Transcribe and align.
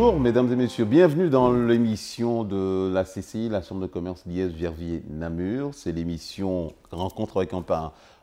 Bonjour 0.00 0.18
mesdames 0.18 0.50
et 0.50 0.56
messieurs, 0.56 0.86
bienvenue 0.86 1.28
dans 1.28 1.52
l'émission 1.52 2.42
de 2.42 2.90
la 2.90 3.04
CCI, 3.04 3.50
la 3.50 3.60
Chambre 3.60 3.82
de 3.82 3.86
commerce 3.86 4.24
Liège, 4.24 4.52
Verviers, 4.52 5.02
Namur. 5.10 5.74
C'est 5.74 5.92
l'émission 5.92 6.72
Rencontre 6.90 7.36
avec 7.36 7.52
un, 7.52 7.62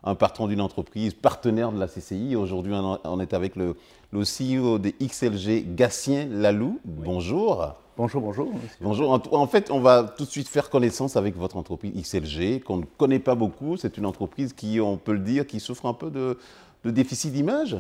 un 0.04 0.16
patron 0.16 0.48
d'une 0.48 0.60
entreprise, 0.60 1.14
partenaire 1.14 1.72
de 1.72 1.80
la 1.80 1.86
CCI. 1.86 2.36
Aujourd'hui, 2.36 2.74
on 2.74 3.20
est 3.20 3.32
avec 3.32 3.56
le, 3.56 3.76
le 4.12 4.22
CEO 4.22 4.80
des 4.80 4.94
XLG, 4.94 5.76
Gatien 5.76 6.26
Lalou. 6.32 6.80
Bonjour. 6.84 7.76
Bonjour, 7.96 8.24
bonjour. 8.24 8.52
Bonjour. 8.82 9.22
En 9.32 9.46
fait, 9.46 9.70
on 9.70 9.80
va 9.80 10.02
tout 10.18 10.26
de 10.26 10.32
suite 10.32 10.48
faire 10.48 10.72
connaissance 10.72 11.16
avec 11.16 11.38
votre 11.38 11.58
entreprise 11.58 11.94
XLG, 11.94 12.64
qu'on 12.64 12.78
ne 12.78 12.86
connaît 12.98 13.20
pas 13.20 13.36
beaucoup. 13.36 13.78
C'est 13.78 14.00
une 14.00 14.08
entreprise 14.08 14.54
qui, 14.54 14.82
on 14.82 14.98
peut 14.98 15.14
le 15.14 15.20
dire, 15.20 15.46
qui 15.46 15.60
souffre 15.60 15.86
un 15.86 15.94
peu 15.94 16.10
de, 16.10 16.40
déficit 16.86 17.34
d'image 17.34 17.78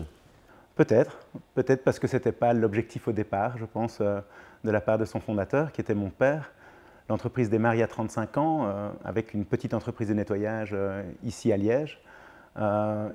Peut-être. 0.77 1.17
Peut-être 1.55 1.84
parce 1.84 1.98
que 1.98 2.05
ce 2.05 2.17
n'était 2.17 2.31
pas 2.31 2.54
l'objectif 2.54 3.08
au 3.08 3.12
départ, 3.12 3.58
je 3.58 3.66
pense, 3.66 3.98
euh, 3.99 4.22
de 4.63 4.70
la 4.70 4.80
part 4.80 4.99
de 4.99 5.05
son 5.05 5.20
fondateur, 5.20 5.72
qui 5.72 5.81
était 5.81 5.95
mon 5.95 6.12
père. 6.12 6.52
L'entreprise 7.09 7.49
démarre 7.49 7.73
il 7.73 7.80
y 7.80 7.84
a 7.84 7.88
35 7.88 8.38
ans 8.38 8.68
euh, 8.68 8.90
avec 9.04 9.34
une 9.34 9.44
petite 9.44 9.73
entreprise 9.73 10.09
de 10.09 10.13
nettoyage 10.13 10.71
euh, 10.73 11.02
ici 11.23 11.52
à 11.52 11.58
Liège. 11.58 11.99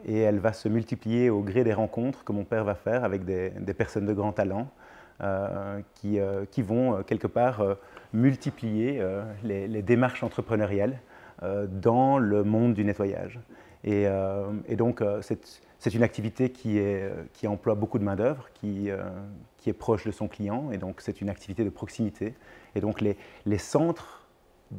et 0.04 0.20
elle 0.20 0.40
va 0.40 0.52
se 0.52 0.68
multiplier 0.68 1.30
au 1.30 1.40
gré 1.40 1.62
des 1.62 1.72
rencontres 1.72 2.24
que 2.24 2.32
mon 2.32 2.44
père 2.44 2.64
va 2.64 2.74
faire 2.74 3.04
avec 3.04 3.24
des 3.24 3.74
personnes 3.74 4.06
de 4.06 4.12
grand 4.12 4.32
talent. 4.32 4.68
Qui, 5.94 6.62
vont 6.62 7.02
quelque 7.04 7.28
part 7.28 7.62
multiplier 8.12 9.00
les, 9.44 9.82
démarches 9.82 10.22
entrepreneuriales 10.22 10.98
dans 11.42 12.18
le 12.18 12.44
monde 12.44 12.74
du 12.74 12.84
nettoyage. 12.84 13.40
Et, 13.84 14.06
donc, 14.76 15.02
c'est 15.82 15.94
une 15.94 16.04
activité 16.04 16.50
qui, 16.50 16.78
est, 16.78 17.10
qui, 17.32 17.48
emploie 17.48 17.74
beaucoup 17.74 17.98
de 17.98 18.04
main-d'œuvre, 18.04 18.48
qui, 18.54 18.88
qui, 19.58 19.68
est 19.68 19.72
proche 19.72 20.06
de 20.06 20.12
son 20.12 20.28
client, 20.28 20.70
et 20.70 20.78
donc 20.78 21.00
c'est 21.00 21.20
une 21.20 21.28
activité 21.28 21.64
de 21.64 21.70
proximité. 21.70 22.34
Et 22.76 22.80
donc, 22.80 23.00
les, 23.00 23.16
les 23.46 23.58
centres, 23.58 24.22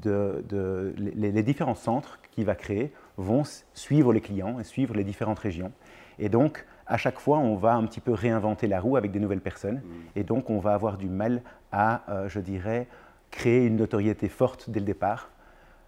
de, 0.01 0.43
de 0.47 0.93
les, 0.97 1.31
les, 1.31 1.43
différents 1.43 1.75
centres 1.75 2.19
qu'il 2.31 2.45
va 2.45 2.55
créer 2.55 2.93
vont 3.17 3.43
suivre 3.73 4.13
les 4.13 4.21
clients 4.21 4.59
et 4.59 4.63
suivre 4.63 4.95
les 4.95 5.03
différentes 5.03 5.39
régions. 5.39 5.71
Et 6.19 6.29
donc, 6.29 6.65
à 6.87 6.97
chaque 6.97 7.19
fois, 7.19 7.37
on 7.37 7.55
va 7.55 7.75
un 7.75 7.85
petit 7.85 7.99
peu 7.99 8.13
réinventer 8.13 8.67
la 8.67 8.79
roue 8.79 8.97
avec 8.97 9.11
des 9.11 9.19
nouvelles 9.19 9.41
personnes. 9.41 9.77
Mm. 9.77 10.19
Et 10.19 10.23
donc, 10.23 10.49
on 10.49 10.59
va 10.59 10.73
avoir 10.73 10.97
du 10.97 11.09
mal 11.09 11.41
à, 11.71 12.01
euh, 12.09 12.29
je 12.29 12.39
dirais, 12.39 12.87
créer 13.31 13.65
une 13.65 13.77
notoriété 13.77 14.29
forte 14.29 14.69
dès 14.69 14.79
le 14.79 14.85
départ. 14.85 15.29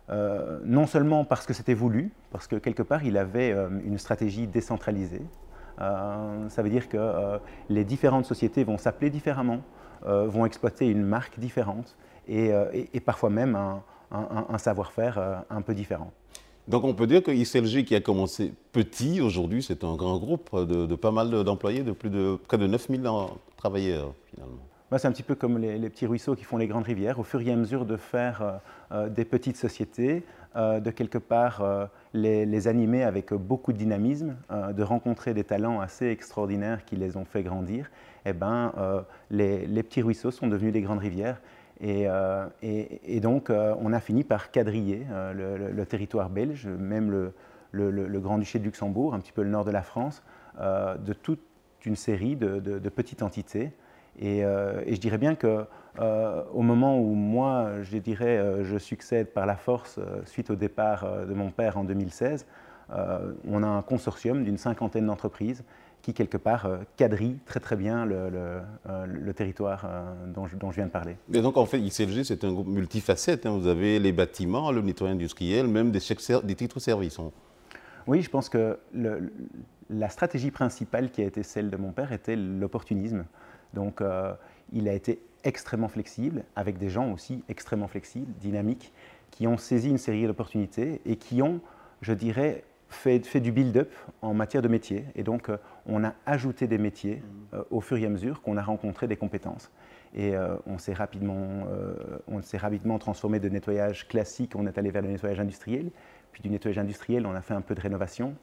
Euh, 0.09 0.59
non 0.63 0.85
seulement 0.85 1.25
parce 1.25 1.45
que 1.45 1.53
c'était 1.53 1.73
voulu, 1.73 2.11
parce 2.31 2.47
que 2.47 2.55
quelque 2.55 2.83
part, 2.83 3.03
il 3.03 3.17
avait 3.17 3.51
euh, 3.51 3.69
une 3.85 3.97
stratégie 3.97 4.47
décentralisée. 4.47 5.23
ça 5.77 6.61
veut 6.61 6.69
dire 6.69 6.87
que 6.87 7.39
les 7.69 7.83
différentes 7.83 8.25
sociétés 8.25 8.63
vont 8.63 8.77
s'appeler 8.77 9.09
différemment, 9.09 9.59
vont 10.05 10.45
exploiter 10.45 10.87
une 10.87 11.03
marque 11.03 11.37
différente 11.37 11.97
et, 12.29 12.53
parfois 13.05 13.29
même 13.29 13.57
un 14.11 14.57
savoir-faire 14.57 15.43
un 15.49 15.61
peu 15.61 15.73
différent. 15.73 16.13
Donc 16.67 16.83
on 16.83 16.93
peut 16.93 17.05
dire 17.05 17.21
que 17.21 17.31
ICLG 17.31 17.85
qui 17.85 17.93
a 17.93 18.01
commencé 18.01 18.53
petit, 18.71 19.21
aujourd'hui 19.21 19.61
c'est 19.61 19.83
un 19.83 19.95
grand 19.95 20.17
groupe 20.17 20.55
de, 20.55 20.95
pas 20.95 21.11
mal 21.11 21.43
d'employés, 21.43 21.83
de 21.83 21.91
plus 21.91 22.09
de 22.09 22.39
près 22.47 22.57
de 22.57 22.65
9000 22.65 23.03
travailleurs 23.57 24.13
finalement. 24.31 24.65
Bah, 24.91 24.99
c'est 24.99 25.07
un 25.07 25.11
petit 25.11 25.23
peu 25.23 25.33
comme 25.33 25.57
les, 25.57 25.89
petits 25.89 26.05
ruisseaux 26.05 26.35
qui 26.35 26.43
font 26.43 26.57
les 26.57 26.67
grandes 26.67 26.83
rivières. 26.83 27.17
Au 27.17 27.23
fur 27.23 27.41
et 27.41 27.51
à 27.51 27.55
mesure 27.55 27.85
de 27.85 27.97
faire 27.97 28.41
euh, 28.41 28.51
euh, 28.91 29.09
des 29.09 29.25
petites 29.25 29.57
sociétés, 29.57 30.23
euh, 30.55 30.79
de 30.79 30.91
quelque 30.91 31.17
part 31.17 31.63
les, 32.13 32.67
animer 32.67 33.03
avec 33.03 33.33
beaucoup 33.33 33.73
de 33.73 33.77
dynamisme, 33.77 34.35
de 34.49 34.83
rencontrer 34.83 35.33
des 35.33 35.43
talents 35.43 35.81
assez 35.81 36.07
extraordinaires 36.07 36.85
qui 36.85 36.95
les 36.95 37.17
ont 37.17 37.25
fait 37.25 37.43
grandir, 37.43 37.89
eh 38.25 38.33
ben, 38.33 38.73
les, 39.29 39.83
petits 39.83 40.01
ruisseaux 40.01 40.31
sont 40.31 40.47
devenus 40.47 40.71
des 40.71 40.81
grandes 40.81 40.99
rivières. 40.99 41.41
Et, 41.81 43.19
donc, 43.21 43.49
on 43.51 43.91
a 43.91 43.99
fini 43.99 44.23
par 44.23 44.49
quadriller 44.51 45.05
le, 45.33 45.83
territoire 45.83 46.29
belge, 46.29 46.67
même 46.67 47.11
le, 47.11 48.19
Grand-Duché 48.19 48.59
de 48.59 48.63
Luxembourg, 48.63 49.13
un 49.13 49.19
petit 49.19 49.33
peu 49.33 49.43
le 49.43 49.49
nord 49.49 49.65
de 49.65 49.71
la 49.71 49.81
France, 49.81 50.23
de 50.57 51.13
toute 51.13 51.41
une 51.85 51.97
série 51.97 52.37
de, 52.37 52.89
petites 52.89 53.23
entités. 53.23 53.71
Et, 54.19 54.41
je 54.41 54.97
dirais 54.97 55.17
bien 55.17 55.35
que 55.35 55.65
au 55.99 56.61
moment 56.61 56.99
où 56.99 57.13
moi, 57.13 57.81
je 57.83 57.97
dirais, 57.97 58.63
je 58.63 58.77
succède 58.77 59.27
par 59.33 59.45
la 59.45 59.55
force 59.55 59.99
suite 60.25 60.49
au 60.49 60.55
départ 60.55 61.25
de 61.25 61.33
mon 61.33 61.51
père 61.51 61.77
en 61.77 61.83
2016, 61.83 62.45
on 62.89 63.63
a 63.63 63.67
un 63.67 63.81
consortium 63.81 64.43
d'une 64.43 64.57
cinquantaine 64.57 65.07
d'entreprises 65.07 65.63
qui, 66.05 66.13
quelque 66.13 66.37
part, 66.37 66.67
euh, 66.67 66.77
quadrille 66.97 67.37
très 67.45 67.59
très 67.59 67.75
bien 67.75 68.05
le, 68.05 68.29
euh, 68.87 69.33
territoire 69.33 69.85
euh, 69.85 70.13
dont 70.27 70.45
je, 70.45 70.75
viens 70.75 70.85
de 70.85 70.91
parler. 70.91 71.17
Mais 71.29 71.41
donc, 71.41 71.57
en 71.57 71.65
fait, 71.65 71.79
ICLG, 71.79 72.23
c'est 72.23 72.43
un 72.43 72.53
groupe 72.53 72.67
multifacette. 72.67 73.47
Hein. 73.47 73.57
Vous 73.57 73.65
avez 73.65 73.97
les 73.97 74.11
bâtiments, 74.11 74.71
le 74.71 74.81
nettoyage 74.81 75.15
industriel, 75.15 75.67
même 75.67 75.89
des, 75.89 75.99
des 76.43 76.55
titres-services. 76.55 77.17
Hein. 77.17 77.31
Oui, 78.05 78.21
je 78.21 78.29
pense 78.29 78.49
que 78.49 78.77
la 79.89 80.09
stratégie 80.09 80.51
principale 80.51 81.09
qui 81.09 81.23
a 81.23 81.25
été 81.25 81.41
celle 81.41 81.71
de 81.71 81.77
mon 81.77 81.91
père 81.91 82.11
était 82.11 82.35
l'opportunisme. 82.35 83.25
Donc, 83.73 84.01
il 84.71 84.87
a 84.87 84.93
été 84.93 85.19
extrêmement 85.43 85.87
flexible, 85.87 86.43
avec 86.55 86.77
des 86.77 86.89
gens 86.89 87.11
aussi 87.11 87.43
extrêmement 87.49 87.87
flexibles, 87.87 88.31
dynamiques, 88.39 88.91
qui 89.31 89.47
ont 89.47 89.57
saisi 89.57 89.89
une 89.89 89.97
série 89.97 90.25
d'opportunités 90.25 91.01
et 91.05 91.17
qui 91.17 91.41
ont, 91.41 91.59
je 92.01 92.13
dirais, 92.13 92.63
fait, 92.89 93.39
du 93.39 93.51
build-up 93.51 93.91
en 94.21 94.33
matière 94.33 94.61
de 94.61 94.67
métier. 94.67 95.05
Et 95.15 95.23
donc, 95.23 95.49
euh, 95.49 95.57
on 95.85 96.03
a 96.03 96.13
ajouté 96.25 96.67
des 96.67 96.77
métiers 96.77 97.21
euh, 97.53 97.63
au 97.69 97.81
fur 97.81 97.97
et 97.97 98.05
à 98.05 98.09
mesure 98.09 98.41
qu'on 98.41 98.57
a 98.57 98.61
rencontré 98.61 99.07
des 99.07 99.17
compétences. 99.17 99.71
Et 100.13 100.35
euh, 100.35 100.55
on 100.65 100.77
s'est 100.77 100.93
rapidement, 100.93 101.67
on 102.27 102.41
s'est 102.41 102.57
rapidement 102.57 102.97
transformé 102.99 103.41
de 103.41 103.49
nettoyage 103.49 104.07
classique, 104.07 104.53
on 104.55 104.65
est 104.65 104.77
allé 104.77 104.89
vers 104.89 105.01
le 105.01 105.09
nettoyage 105.09 105.41
industriel. 105.41 105.91
Puis 106.31 106.41
du 106.41 106.49
nettoyage 106.49 106.79
industriel, 106.79 107.25
on 107.25 107.35
a 107.35 107.41
fait 107.41 107.53
un 107.53 107.61
peu 107.61 107.75
de 107.75 107.81
rénovation. 107.81 108.35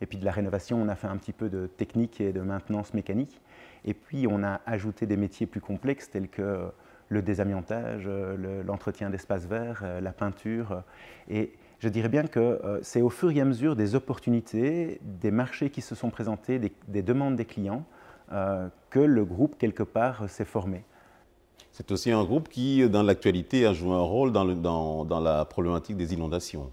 Et 0.00 0.06
puis 0.06 0.18
de 0.18 0.24
la 0.24 0.32
rénovation, 0.32 0.82
on 0.82 0.88
a 0.88 0.96
fait 0.96 1.06
un 1.06 1.16
petit 1.16 1.32
peu 1.32 1.48
de 1.48 1.66
technique 1.68 2.20
et 2.20 2.32
de 2.32 2.40
maintenance 2.40 2.94
mécanique. 2.94 3.40
Et 3.84 3.94
puis 3.94 4.26
on 4.28 4.42
a 4.42 4.60
ajouté 4.66 5.06
des 5.06 5.16
métiers 5.16 5.46
plus 5.46 5.60
complexes 5.60 6.10
tels 6.10 6.28
que 6.28 6.70
le 7.08 7.22
désamiantage, 7.22 8.08
l'entretien 8.64 9.10
d'espaces 9.10 9.46
verts, 9.46 9.84
la 10.00 10.12
peinture. 10.12 10.84
Et 11.28 11.52
je 11.80 11.88
dirais 11.88 12.10
bien 12.10 12.26
que 12.26 12.40
euh, 12.40 12.78
c'est 12.82 13.00
au 13.00 13.08
fur 13.08 13.30
et 13.30 13.40
à 13.40 13.44
mesure 13.44 13.74
des 13.74 13.94
opportunités, 13.94 15.00
des 15.02 15.30
marchés 15.30 15.70
qui 15.70 15.80
se 15.80 15.94
sont 15.94 16.10
présentés, 16.10 16.58
des, 16.58 17.02
demandes 17.02 17.36
des 17.36 17.46
clients, 17.46 17.84
euh, 18.32 18.68
que 18.90 19.00
le 19.00 19.24
groupe, 19.24 19.56
quelque 19.56 19.82
part, 19.82 20.28
s'est 20.28 20.44
formé. 20.44 20.84
C'est 21.72 21.90
aussi 21.90 22.10
un 22.10 22.22
groupe 22.22 22.48
qui, 22.50 22.86
dans 22.88 23.02
l'actualité, 23.02 23.64
a 23.64 23.72
joué 23.72 23.94
un 23.94 24.02
rôle 24.02 24.30
dans, 24.30 25.20
la 25.20 25.44
problématique 25.46 25.96
des 25.96 26.12
inondations. 26.12 26.70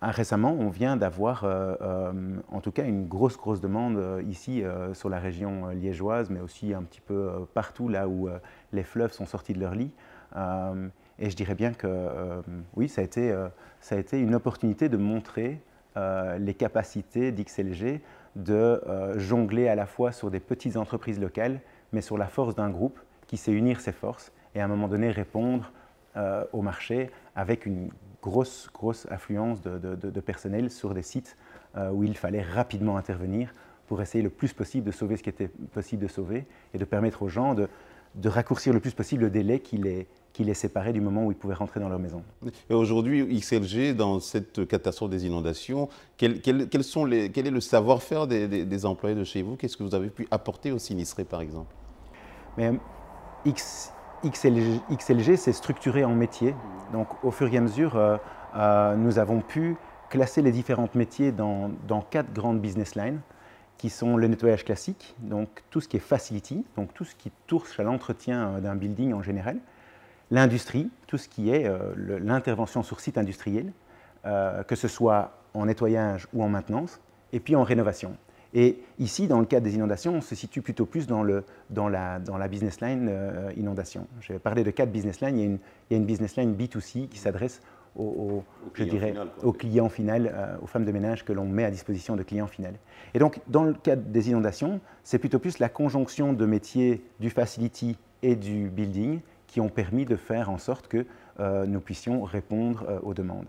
Ah, 0.00 0.12
récemment, 0.12 0.52
on 0.52 0.68
vient 0.68 0.96
d'avoir, 0.96 1.42
euh, 1.44 2.12
en 2.52 2.60
tout 2.60 2.70
cas, 2.70 2.84
une 2.84 3.08
grosse, 3.08 3.36
grosse 3.36 3.60
demande 3.60 4.00
ici 4.28 4.62
sur 4.92 5.08
la 5.08 5.18
région 5.18 5.68
liégeoise, 5.68 6.30
mais 6.30 6.40
aussi 6.40 6.72
un 6.72 6.82
petit 6.82 7.00
peu 7.00 7.30
partout 7.52 7.88
là 7.88 8.08
où 8.08 8.28
les 8.72 8.84
fleuves 8.84 9.12
sont 9.12 9.26
sortis 9.26 9.54
de 9.54 9.60
leur 9.60 9.74
lit. 9.74 9.92
Et 11.18 11.30
je 11.30 11.36
dirais 11.36 11.54
bien 11.54 11.72
que 11.72 11.86
euh, 11.86 12.40
oui, 12.76 12.88
ça 12.88 13.00
a, 13.00 13.04
été, 13.04 13.30
euh, 13.30 13.48
ça 13.80 13.96
a 13.96 13.98
été 13.98 14.20
une 14.20 14.34
opportunité 14.34 14.88
de 14.88 14.96
montrer 14.96 15.60
euh, 15.96 16.38
les 16.38 16.54
capacités 16.54 17.32
d'XLG 17.32 18.00
de 18.36 18.80
jongler 19.16 19.66
à 19.66 19.74
la 19.74 19.86
fois 19.86 20.12
sur 20.12 20.30
des 20.30 20.38
petites 20.38 20.76
entreprises 20.76 21.18
locales, 21.18 21.60
mais 21.92 22.00
sur 22.00 22.16
la 22.16 22.28
force 22.28 22.54
d'un 22.54 22.70
groupe 22.70 23.00
qui 23.26 23.36
sait 23.36 23.50
unir 23.50 23.80
ses 23.80 23.90
forces 23.90 24.30
et 24.54 24.60
à 24.60 24.64
un 24.64 24.68
moment 24.68 24.86
donné 24.86 25.10
répondre 25.10 25.72
au 26.52 26.62
marché 26.62 27.10
avec 27.34 27.66
une 27.66 27.90
grosse, 28.22 28.68
grosse 28.72 29.06
affluence 29.10 29.60
de, 29.62 29.78
de, 29.78 30.20
personnel 30.20 30.70
sur 30.70 30.94
des 30.94 31.02
sites 31.02 31.36
où 31.92 32.02
il 32.02 32.16
fallait 32.16 32.42
rapidement 32.42 32.96
intervenir 32.96 33.52
pour 33.86 34.02
essayer 34.02 34.22
le 34.22 34.30
plus 34.30 34.52
possible 34.52 34.86
de 34.86 34.90
sauver 34.90 35.16
ce 35.16 35.22
qui 35.22 35.30
était 35.30 35.48
possible 35.72 36.02
de 36.02 36.08
sauver 36.08 36.46
et 36.74 36.78
de 36.78 36.84
permettre 36.84 37.22
aux 37.22 37.28
gens 37.28 37.54
de, 37.54 37.68
de 38.14 38.28
raccourcir 38.28 38.72
le 38.72 38.80
plus 38.80 38.92
possible 38.92 39.24
le 39.24 39.30
délai 39.30 39.60
qui 39.60 39.78
les, 39.78 40.06
qui 40.32 40.44
les 40.44 40.54
séparait 40.54 40.92
du 40.92 41.00
moment 41.00 41.26
où 41.26 41.32
ils 41.32 41.36
pouvaient 41.36 41.54
rentrer 41.54 41.80
dans 41.80 41.88
leur 41.88 41.98
maison. 41.98 42.22
Et 42.68 42.74
aujourd'hui, 42.74 43.26
XLG, 43.26 43.94
dans 43.94 44.20
cette 44.20 44.66
catastrophe 44.66 45.10
des 45.10 45.26
inondations, 45.26 45.88
quel, 46.16 46.40
sont 46.82 47.04
les, 47.04 47.30
quel 47.30 47.46
est 47.46 47.50
le 47.50 47.60
savoir-faire 47.60 48.26
des, 48.26 48.86
employés 48.86 49.16
de 49.16 49.24
chez 49.24 49.42
vous? 49.42 49.56
Qu'est-ce 49.56 49.76
que 49.76 49.82
vous 49.82 49.94
avez 49.94 50.10
pu 50.10 50.26
apporter 50.30 50.72
aux 50.72 50.78
sinistrés, 50.78 51.24
par 51.24 51.40
exemple? 51.40 51.74
Mais, 52.56 52.72
X, 53.44 53.92
XLG, 54.24 55.36
c'est 55.36 55.52
structuré 55.52 56.04
en 56.04 56.14
métiers. 56.14 56.54
Donc, 56.92 57.08
au 57.24 57.30
fur 57.30 57.52
et 57.52 57.56
à 57.56 57.60
mesure, 57.60 57.96
euh, 57.96 58.16
euh, 58.56 58.96
nous 58.96 59.18
avons 59.18 59.40
pu 59.40 59.76
classer 60.10 60.42
les 60.42 60.52
différents 60.52 60.88
métiers 60.94 61.32
dans, 61.32 61.70
quatre 62.10 62.32
grandes 62.32 62.60
business 62.60 62.94
lines 62.94 63.20
qui 63.76 63.90
sont 63.90 64.16
le 64.16 64.26
nettoyage 64.26 64.64
classique, 64.64 65.14
donc 65.20 65.62
tout 65.70 65.80
ce 65.80 65.86
qui 65.86 65.98
est 65.98 66.00
facility, 66.00 66.64
donc 66.76 66.92
tout 66.94 67.04
ce 67.04 67.14
qui 67.14 67.30
touche 67.46 67.78
à 67.78 67.84
l'entretien 67.84 68.48
euh, 68.48 68.60
d'un 68.60 68.74
building 68.74 69.12
en 69.12 69.22
général, 69.22 69.58
l'industrie, 70.30 70.90
tout 71.06 71.16
ce 71.16 71.28
qui 71.28 71.50
est 71.50 71.70
l'intervention 71.96 72.82
sur 72.82 73.00
site 73.00 73.16
industriel, 73.16 73.72
que 74.24 74.74
ce 74.74 74.88
soit 74.88 75.38
en 75.54 75.64
nettoyage 75.64 76.28
ou 76.34 76.42
en 76.42 76.50
maintenance, 76.50 77.00
et 77.32 77.40
puis 77.40 77.56
en 77.56 77.62
rénovation. 77.62 78.14
Et 78.54 78.78
ici, 78.98 79.28
dans 79.28 79.40
le 79.40 79.46
cas 79.46 79.60
des 79.60 79.74
inondations, 79.74 80.14
on 80.14 80.20
se 80.20 80.34
situe 80.34 80.62
plutôt 80.62 80.86
plus 80.86 81.06
dans, 81.06 81.22
le, 81.22 81.44
dans, 81.70 81.88
la, 81.88 82.18
dans 82.18 82.38
la 82.38 82.48
business 82.48 82.80
line 82.80 83.12
inondation. 83.56 84.06
Je 84.20 84.32
vais 84.32 84.38
parler 84.38 84.64
de 84.64 84.70
quatre 84.70 84.90
business 84.90 85.20
lines. 85.20 85.36
Il 85.36 85.40
y 85.40 85.42
a 85.42 85.46
une, 85.46 85.58
il 85.90 85.92
y 85.92 85.94
a 85.94 85.98
une 85.98 86.06
business 86.06 86.36
line 86.36 86.54
B2C 86.54 87.08
qui 87.08 87.18
s'adresse 87.18 87.60
au, 87.96 88.44
je 88.74 88.84
dirais, 88.84 89.14
au 89.42 89.52
client 89.52 89.88
final, 89.88 90.58
aux 90.62 90.66
femmes 90.66 90.84
de 90.84 90.92
ménage 90.92 91.24
que 91.24 91.32
l'on 91.32 91.46
met 91.46 91.64
à 91.64 91.70
disposition 91.70 92.16
de 92.16 92.22
clients 92.22 92.46
finaux. 92.46 92.68
Et 93.12 93.18
donc, 93.18 93.40
dans 93.48 93.64
le 93.64 93.74
cas 93.74 93.96
des 93.96 94.30
inondations, 94.30 94.80
c'est 95.02 95.18
plutôt 95.18 95.38
plus 95.38 95.58
la 95.58 95.68
conjonction 95.68 96.32
de 96.32 96.46
métiers 96.46 97.02
du 97.20 97.30
facility 97.30 97.98
et 98.22 98.36
du 98.36 98.68
building 98.68 99.20
qui 99.46 99.60
ont 99.60 99.68
permis 99.68 100.04
de 100.04 100.16
faire 100.16 100.50
en 100.50 100.58
sorte 100.58 100.88
que 100.88 101.06
euh, 101.40 101.66
nous 101.66 101.80
puissions 101.80 102.22
répondre 102.22 102.84
euh, 102.88 103.00
aux 103.02 103.14
demandes. 103.14 103.46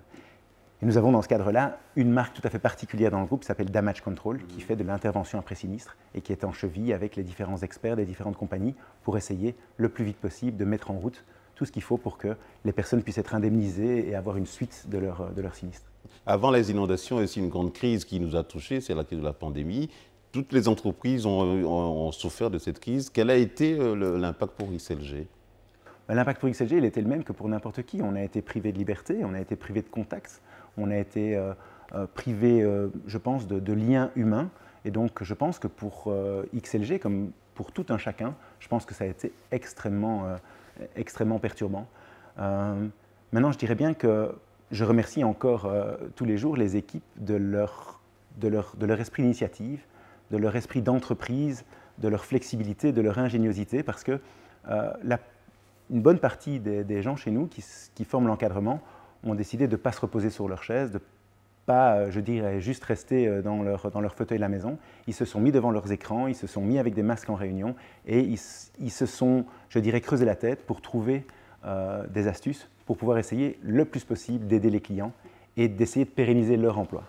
Et 0.81 0.85
nous 0.85 0.97
avons 0.97 1.11
dans 1.11 1.21
ce 1.21 1.27
cadre-là 1.27 1.77
une 1.97 2.09
marque 2.09 2.33
tout 2.33 2.41
à 2.45 2.49
fait 2.49 2.59
particulière 2.59 3.11
dans 3.11 3.19
le 3.19 3.25
groupe 3.25 3.41
qui 3.41 3.47
s'appelle 3.47 3.69
Damage 3.69 4.01
Control, 4.01 4.39
qui 4.47 4.61
fait 4.61 4.77
de 4.77 4.83
l'intervention 4.83 5.37
après 5.37 5.55
sinistre 5.55 5.97
et 6.15 6.21
qui 6.21 6.31
est 6.31 6.45
en 6.45 6.53
cheville 6.53 6.93
avec 6.93 7.17
les 7.17 7.23
différents 7.23 7.57
experts 7.57 7.97
des 7.97 8.05
différentes 8.05 8.37
compagnies 8.37 8.75
pour 9.03 9.17
essayer 9.17 9.55
le 9.75 9.89
plus 9.89 10.05
vite 10.05 10.17
possible 10.17 10.55
de 10.55 10.63
mettre 10.63 10.89
en 10.91 10.93
route 10.93 11.25
tout 11.55 11.65
ce 11.65 11.73
qu'il 11.73 11.81
faut 11.81 11.97
pour 11.97 12.17
que 12.17 12.37
les 12.63 12.71
personnes 12.71 13.03
puissent 13.03 13.17
être 13.17 13.35
indemnisées 13.35 14.07
et 14.07 14.15
avoir 14.15 14.37
une 14.37 14.45
suite 14.45 14.85
de 14.87 14.97
leur, 14.97 15.33
de 15.33 15.41
leur 15.41 15.53
sinistre. 15.53 15.91
Avant 16.25 16.49
les 16.49 16.71
inondations, 16.71 17.17
il 17.17 17.19
y 17.19 17.21
a 17.21 17.25
aussi 17.25 17.39
une 17.39 17.49
grande 17.49 17.73
crise 17.73 18.05
qui 18.05 18.21
nous 18.21 18.37
a 18.37 18.43
touchés, 18.43 18.79
c'est 18.79 18.95
la 18.95 19.03
crise 19.03 19.19
de 19.19 19.23
la 19.25 19.33
pandémie. 19.33 19.89
Toutes 20.31 20.53
les 20.53 20.69
entreprises 20.69 21.25
ont, 21.25 22.11
souffert 22.13 22.49
de 22.49 22.57
cette 22.57 22.79
crise. 22.79 23.09
Quel 23.09 23.29
a 23.29 23.35
été 23.35 23.77
euh, 23.77 24.17
l'impact 24.17 24.53
pour 24.53 24.71
XLG 24.71 25.27
L'impact 26.07 26.39
pour 26.39 26.49
XLG, 26.49 26.71
il 26.71 26.85
était 26.85 27.01
le 27.01 27.07
même 27.07 27.23
que 27.23 27.33
pour 27.33 27.49
n'importe 27.49 27.83
qui. 27.83 28.01
On 28.01 28.15
a 28.15 28.23
été 28.23 28.41
privé 28.41 28.71
de 28.71 28.77
liberté, 28.77 29.17
on 29.23 29.33
a 29.33 29.41
été 29.41 29.55
privé 29.55 29.81
de 29.81 29.89
contacts, 29.89 30.41
on 30.79 30.91
a 30.91 30.97
été 30.97 31.35
euh, 31.35 31.53
euh, 31.93 32.07
privé, 32.13 32.65
je 33.07 33.17
pense, 33.17 33.47
de, 33.47 33.73
liens 33.73 34.11
humains. 34.15 34.49
Et 34.85 34.91
donc, 34.91 35.23
je 35.23 35.33
pense 35.33 35.59
que 35.59 35.67
pour 35.67 36.13
XLG, 36.55 36.99
comme 36.99 37.31
pour 37.55 37.71
tout 37.71 37.85
un 37.89 37.97
chacun, 37.97 38.35
je 38.59 38.67
pense 38.67 38.85
que 38.85 38.93
ça 38.93 39.03
a 39.03 39.07
été 39.07 39.33
extrêmement, 39.51 40.25
extrêmement 40.95 41.39
perturbant. 41.39 41.87
maintenant, 42.37 43.51
je 43.51 43.57
dirais 43.57 43.75
bien 43.75 43.93
que 43.93 44.31
je 44.71 44.83
remercie 44.83 45.23
encore 45.23 45.65
euh, 45.65 45.95
tous 46.15 46.25
les 46.25 46.37
jours 46.37 46.55
les 46.55 46.77
équipes 46.77 47.03
de 47.17 47.35
leur, 47.35 47.99
de 48.37 48.47
leur, 48.47 48.75
de 48.77 48.85
leur 48.85 48.99
esprit 48.99 49.23
d'initiative, 49.23 49.81
de 50.31 50.37
leur 50.37 50.55
esprit 50.55 50.81
d'entreprise, 50.81 51.65
de 51.97 52.07
leur 52.07 52.25
flexibilité, 52.25 52.91
de 52.91 53.01
leur 53.01 53.17
ingéniosité, 53.17 53.83
parce 53.83 54.03
que 54.03 54.19
euh, 54.69 54.93
une 55.89 56.01
bonne 56.01 56.19
partie 56.19 56.59
des, 56.59 57.01
gens 57.01 57.15
chez 57.15 57.31
nous 57.31 57.47
qui 57.47 58.05
forment 58.05 58.27
l'encadrement 58.27 58.79
ont 59.23 59.35
décidé 59.35 59.67
de 59.67 59.73
ne 59.73 59.77
pas 59.77 59.91
se 59.91 60.01
reposer 60.01 60.29
sur 60.29 60.47
leur 60.47 60.63
chaise, 60.63 60.91
de 60.91 60.99
pas, 61.65 61.95
euh, 61.95 62.11
je 62.11 62.19
dirais, 62.19 62.61
juste 62.61 62.83
rester 62.83 63.41
dans 63.41 63.61
leur, 63.61 63.91
dans 63.91 64.01
leur 64.01 64.15
fauteuil 64.15 64.37
à 64.37 64.41
la 64.41 64.49
maison. 64.49 64.77
Ils 65.07 65.13
se 65.13 65.25
sont 65.25 65.39
mis 65.39 65.51
devant 65.51 65.71
leurs 65.71 65.91
écrans, 65.91 66.27
ils 66.27 66.35
se 66.35 66.47
sont 66.47 66.61
mis 66.61 66.79
avec 66.79 66.93
des 66.93 67.03
masques 67.03 67.29
en 67.29 67.35
réunion 67.35 67.75
et 68.05 68.21
ils, 68.21 68.39
ils 68.79 68.91
se 68.91 69.05
sont, 69.05 69.45
je 69.69 69.79
dirais, 69.79 70.01
creusé 70.01 70.25
la 70.25 70.35
tête 70.35 70.65
pour 70.65 70.81
trouver 70.81 71.25
des 72.09 72.29
astuces 72.29 72.69
pour 72.89 72.97
pouvoir 72.97 73.19
essayer 73.19 73.59
le 73.61 73.85
plus 73.85 74.03
possible 74.03 74.47
d'aider 74.47 74.71
les 74.71 74.79
clients 74.79 75.11
et 75.57 75.67
d'essayer 75.67 76.05
de 76.05 76.09
pérenniser 76.09 76.57
leur 76.57 76.79
emploi. 76.79 77.03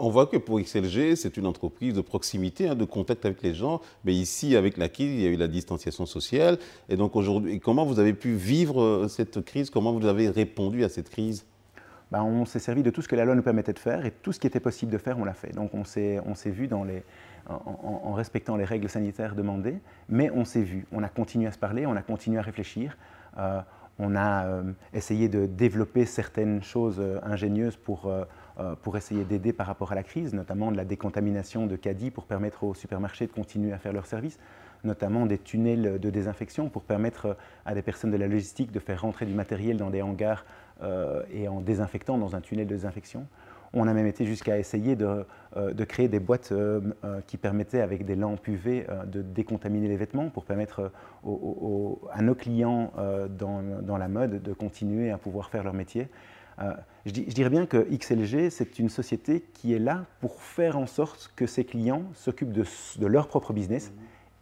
On 0.00 0.10
voit 0.10 0.26
que 0.26 0.36
pour 0.36 0.60
XLG, 0.60 1.16
c'est 1.16 1.36
une 1.36 1.46
entreprise 1.46 1.92
de 1.92 2.00
proximité, 2.00 2.68
hein, 2.68 2.76
de 2.76 2.84
contact 2.84 3.24
avec 3.24 3.42
les 3.42 3.52
gens. 3.52 3.80
Mais 4.04 4.14
ici, 4.14 4.54
avec 4.54 4.76
la 4.76 4.88
crise, 4.88 5.12
il 5.12 5.20
y 5.20 5.26
a 5.26 5.28
eu 5.28 5.36
la 5.36 5.48
distanciation 5.48 6.06
sociale. 6.06 6.58
Et 6.88 6.96
donc 6.96 7.16
aujourd'hui, 7.16 7.58
comment 7.58 7.84
vous 7.84 7.98
avez 7.98 8.12
pu 8.12 8.34
vivre 8.34 8.80
euh, 8.80 9.08
cette 9.08 9.44
crise? 9.44 9.70
Comment 9.70 9.92
vous 9.92 10.06
avez 10.06 10.28
répondu 10.28 10.84
à 10.84 10.88
cette 10.88 11.10
crise? 11.10 11.44
Ben, 12.12 12.22
On 12.22 12.44
s'est 12.44 12.60
servi 12.60 12.84
de 12.84 12.90
tout 12.90 13.02
ce 13.02 13.08
que 13.08 13.16
la 13.16 13.24
loi 13.24 13.34
nous 13.34 13.42
permettait 13.42 13.72
de 13.72 13.78
faire 13.80 14.06
et 14.06 14.12
tout 14.12 14.32
ce 14.32 14.38
qui 14.38 14.46
était 14.46 14.60
possible 14.60 14.92
de 14.92 14.98
faire, 14.98 15.18
on 15.18 15.24
l'a 15.24 15.34
fait. 15.34 15.52
Donc 15.52 15.74
on 15.74 15.84
s'est 15.84 16.20
vu 16.46 16.68
dans 16.68 16.84
les, 16.84 17.02
en, 17.48 18.12
respectant 18.12 18.56
les 18.56 18.64
règles 18.64 18.88
sanitaires 18.88 19.34
demandées, 19.34 19.78
mais 20.08 20.30
on 20.30 20.44
s'est 20.44 20.62
vu. 20.62 20.86
On 20.92 21.02
a 21.02 21.08
continué 21.08 21.48
à 21.48 21.52
se 21.52 21.58
parler, 21.58 21.86
on 21.86 21.96
a 21.96 22.02
continué 22.02 22.38
à 22.38 22.42
réfléchir. 22.42 22.96
Euh, 23.36 23.60
on 23.98 24.14
a 24.14 24.46
euh, 24.46 24.62
essayé 24.94 25.28
de 25.28 25.44
développer 25.46 26.06
certaines 26.06 26.62
choses 26.62 27.02
ingénieuses 27.24 27.76
pour, 27.76 28.08
pour 28.82 28.96
essayer 28.96 29.24
d'aider 29.24 29.52
par 29.52 29.66
rapport 29.66 29.92
à 29.92 29.94
la 29.94 30.02
crise, 30.02 30.34
notamment 30.34 30.72
de 30.72 30.76
la 30.76 30.84
décontamination 30.84 31.66
de 31.66 31.76
caddies 31.76 32.10
pour 32.10 32.24
permettre 32.24 32.64
aux 32.64 32.74
supermarchés 32.74 33.26
de 33.26 33.32
continuer 33.32 33.72
à 33.72 33.78
faire 33.78 33.92
leur 33.92 34.06
service, 34.06 34.38
notamment 34.84 35.26
des 35.26 35.38
tunnels 35.38 35.98
de 36.00 36.10
désinfection 36.10 36.68
pour 36.68 36.82
permettre 36.82 37.36
à 37.66 37.74
des 37.74 37.82
personnes 37.82 38.10
de 38.10 38.16
la 38.16 38.26
logistique 38.26 38.72
de 38.72 38.80
faire 38.80 39.02
rentrer 39.02 39.26
du 39.26 39.34
matériel 39.34 39.76
dans 39.76 39.90
des 39.90 40.02
hangars 40.02 40.44
et 41.32 41.48
en 41.48 41.60
désinfectant 41.60 42.18
dans 42.18 42.34
un 42.34 42.40
tunnel 42.40 42.66
de 42.66 42.74
désinfection. 42.74 43.26
On 43.74 43.86
a 43.86 43.92
même 43.92 44.06
été 44.06 44.24
jusqu'à 44.24 44.58
essayer 44.58 44.96
de, 44.96 45.26
euh, 45.56 45.84
créer 45.86 46.08
des 46.08 46.20
boîtes 46.20 46.52
euh, 46.52 46.80
euh, 47.04 47.20
qui 47.26 47.36
permettaient, 47.36 47.80
avec 47.80 48.04
des 48.04 48.16
lampes 48.16 48.46
UV, 48.46 48.86
de 49.06 49.22
décontaminer 49.22 49.88
les 49.88 49.96
vêtements 49.96 50.30
pour 50.30 50.44
permettre 50.44 50.90
à 52.12 52.22
nos 52.22 52.34
clients 52.34 52.92
dans, 53.30 53.98
la 53.98 54.08
mode 54.08 54.42
de 54.42 54.52
continuer 54.52 55.10
à 55.10 55.18
pouvoir 55.18 55.50
faire 55.50 55.64
leur 55.64 55.74
métier. 55.74 56.08
Je, 57.06 57.12
dirais 57.12 57.50
bien 57.50 57.66
que 57.66 57.86
XLG, 57.90 58.50
c'est 58.50 58.78
une 58.78 58.88
société 58.88 59.44
qui 59.54 59.72
est 59.72 59.78
là 59.78 60.04
pour 60.20 60.42
faire 60.42 60.76
en 60.76 60.86
sorte 60.86 61.32
que 61.36 61.46
ses 61.46 61.64
clients 61.64 62.02
s'occupent 62.14 62.52
de, 62.52 63.06
leur 63.06 63.28
propre 63.28 63.52
business 63.52 63.92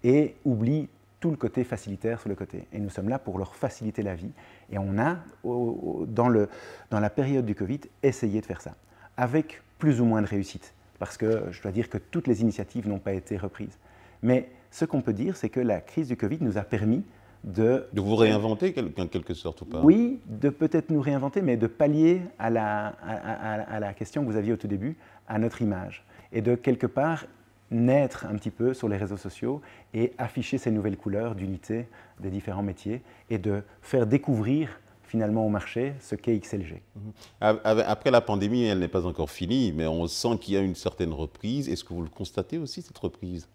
et 0.03 0.35
oublient 0.45 0.89
tout 1.21 1.31
le 1.31 1.37
côté 1.37 1.65
facilitaire 1.65 2.21
sur 2.21 2.29
le 2.29 2.35
côté. 2.35 2.67
Et 2.73 2.79
nous 2.79 2.91
sommes 2.91 3.09
là 3.09 3.19
pour 3.19 3.39
leur 3.39 3.55
faciliter 3.55 4.03
la 4.03 4.15
vie. 4.15 4.33
Et 4.71 4.79
on 4.79 4.99
a, 4.99 5.19
dans, 5.45 6.29
le, 6.29 6.49
dans 6.91 7.01
la 7.01 7.11
période 7.11 7.47
du 7.47 7.55
Covid, 7.55 7.81
essayé 8.03 8.41
de 8.41 8.47
faire 8.47 8.61
ça 8.61 8.75
avec 9.17 9.63
plus 9.79 10.01
ou 10.01 10.05
moins 10.05 10.23
de 10.23 10.27
réussite, 10.27 10.75
parce 10.99 11.17
que 11.17 11.45
je 11.51 11.63
dois 11.63 11.73
dire 11.73 11.89
que 11.89 11.99
toutes 11.99 12.27
les 12.27 12.43
initiatives 12.43 12.89
n'ont 12.89 12.99
pas 12.99 13.13
été 13.13 13.37
reprises. 13.37 13.79
Mais 14.23 14.49
ce 14.71 14.85
qu'on 14.85 15.03
peut 15.03 15.13
dire, 15.13 15.37
c'est 15.37 15.49
que 15.49 15.61
la 15.61 15.81
crise 15.81 16.09
du 16.09 16.17
Covid 16.17 16.39
nous 16.41 16.59
a 16.59 16.63
permis 16.63 17.05
de... 17.47 17.87
De 17.93 18.01
vous 18.01 18.17
réinventer 18.17 18.75
en 18.99 19.07
quelque 19.07 19.33
sorte 19.33 19.63
ou 19.63 19.65
pas? 19.65 19.81
Oui, 19.81 20.21
de 20.27 20.51
peut-être 20.51 20.91
nous 20.91 21.01
réinventer, 21.01 21.41
mais 21.41 21.57
de 21.57 21.67
pallier 21.67 22.21
à 22.39 22.51
la, 22.51 22.89
à, 22.89 23.81
la 23.81 23.95
question 23.95 24.23
que 24.25 24.31
vous 24.31 24.37
aviez 24.37 24.53
au 24.53 24.57
tout 24.57 24.67
début, 24.67 24.97
à 25.29 25.39
notre 25.39 25.63
image. 25.63 26.05
Et 26.33 26.43
de 26.43 26.57
quelque 26.57 26.87
part 26.87 27.25
naître 27.71 28.27
un 28.27 28.35
petit 28.35 28.51
peu 28.51 28.75
sur 28.75 28.89
les 28.89 28.97
réseaux 28.97 29.17
sociaux 29.17 29.61
et 29.95 30.13
afficher 30.19 30.59
ces 30.59 30.71
nouvelles 30.71 30.97
couleurs 30.97 31.35
d'unité 31.35 31.89
des 32.21 32.31
différents 32.31 32.63
métiers 32.63 33.03
et 33.31 33.39
de 33.39 33.63
faire 33.81 34.07
découvrir 34.07 34.81
finalement 35.05 35.47
au 35.47 35.49
marché 35.49 35.95
ce 36.01 36.17
qu'est 36.17 36.37
XLG. 36.39 36.83
Mhm. 36.97 37.13
Après 37.41 38.11
la 38.11 38.21
pandémie, 38.21 38.65
elle 38.65 38.81
n'est 38.81 38.89
pas 38.89 39.07
encore 39.07 39.31
finie, 39.31 39.73
mais 39.73 39.87
on 39.87 40.07
sent 40.09 40.39
qu'il 40.41 40.55
y 40.55 40.57
a 40.57 40.61
une 40.61 40.75
certaine 40.75 41.13
reprise. 41.13 41.69
Est-ce 41.69 41.85
que 41.85 41.95
vous 41.95 42.03
le 42.03 42.09
constatez 42.09 42.59
aussi, 42.59 42.83
cette 42.83 42.99
reprise? 42.99 43.49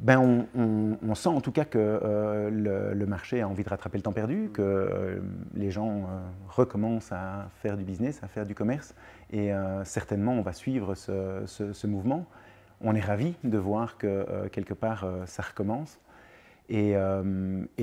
Ben 0.00 0.46
on, 0.54 1.14
sent 1.14 1.28
en 1.28 1.40
tout 1.40 1.50
cas 1.50 1.64
que 1.64 1.78
euh, 1.78 2.94
le, 2.94 3.06
marché 3.06 3.40
a 3.40 3.48
envie 3.48 3.64
de 3.64 3.68
rattraper 3.68 3.98
le 3.98 4.02
temps 4.02 4.12
perdu, 4.12 4.50
que 4.52 4.62
euh, 4.62 5.20
les 5.54 5.70
gens 5.70 5.90
euh, 5.90 6.20
recommencent 6.48 7.10
à 7.10 7.48
faire 7.62 7.76
du 7.76 7.84
business, 7.84 8.22
à 8.22 8.28
faire 8.28 8.46
du 8.46 8.54
commerce, 8.54 8.94
et 9.30 9.50
certainement 9.84 10.32
on 10.32 10.42
va 10.42 10.52
suivre 10.52 10.94
ce, 10.94 11.86
mouvement. 11.86 12.26
On 12.80 12.94
est 12.94 13.00
ravis 13.00 13.34
de 13.42 13.58
voir 13.58 13.98
que 13.98 14.48
quelque 14.48 14.72
part 14.72 15.06
ça 15.26 15.42
recommence. 15.42 15.98
Et, 16.70 16.94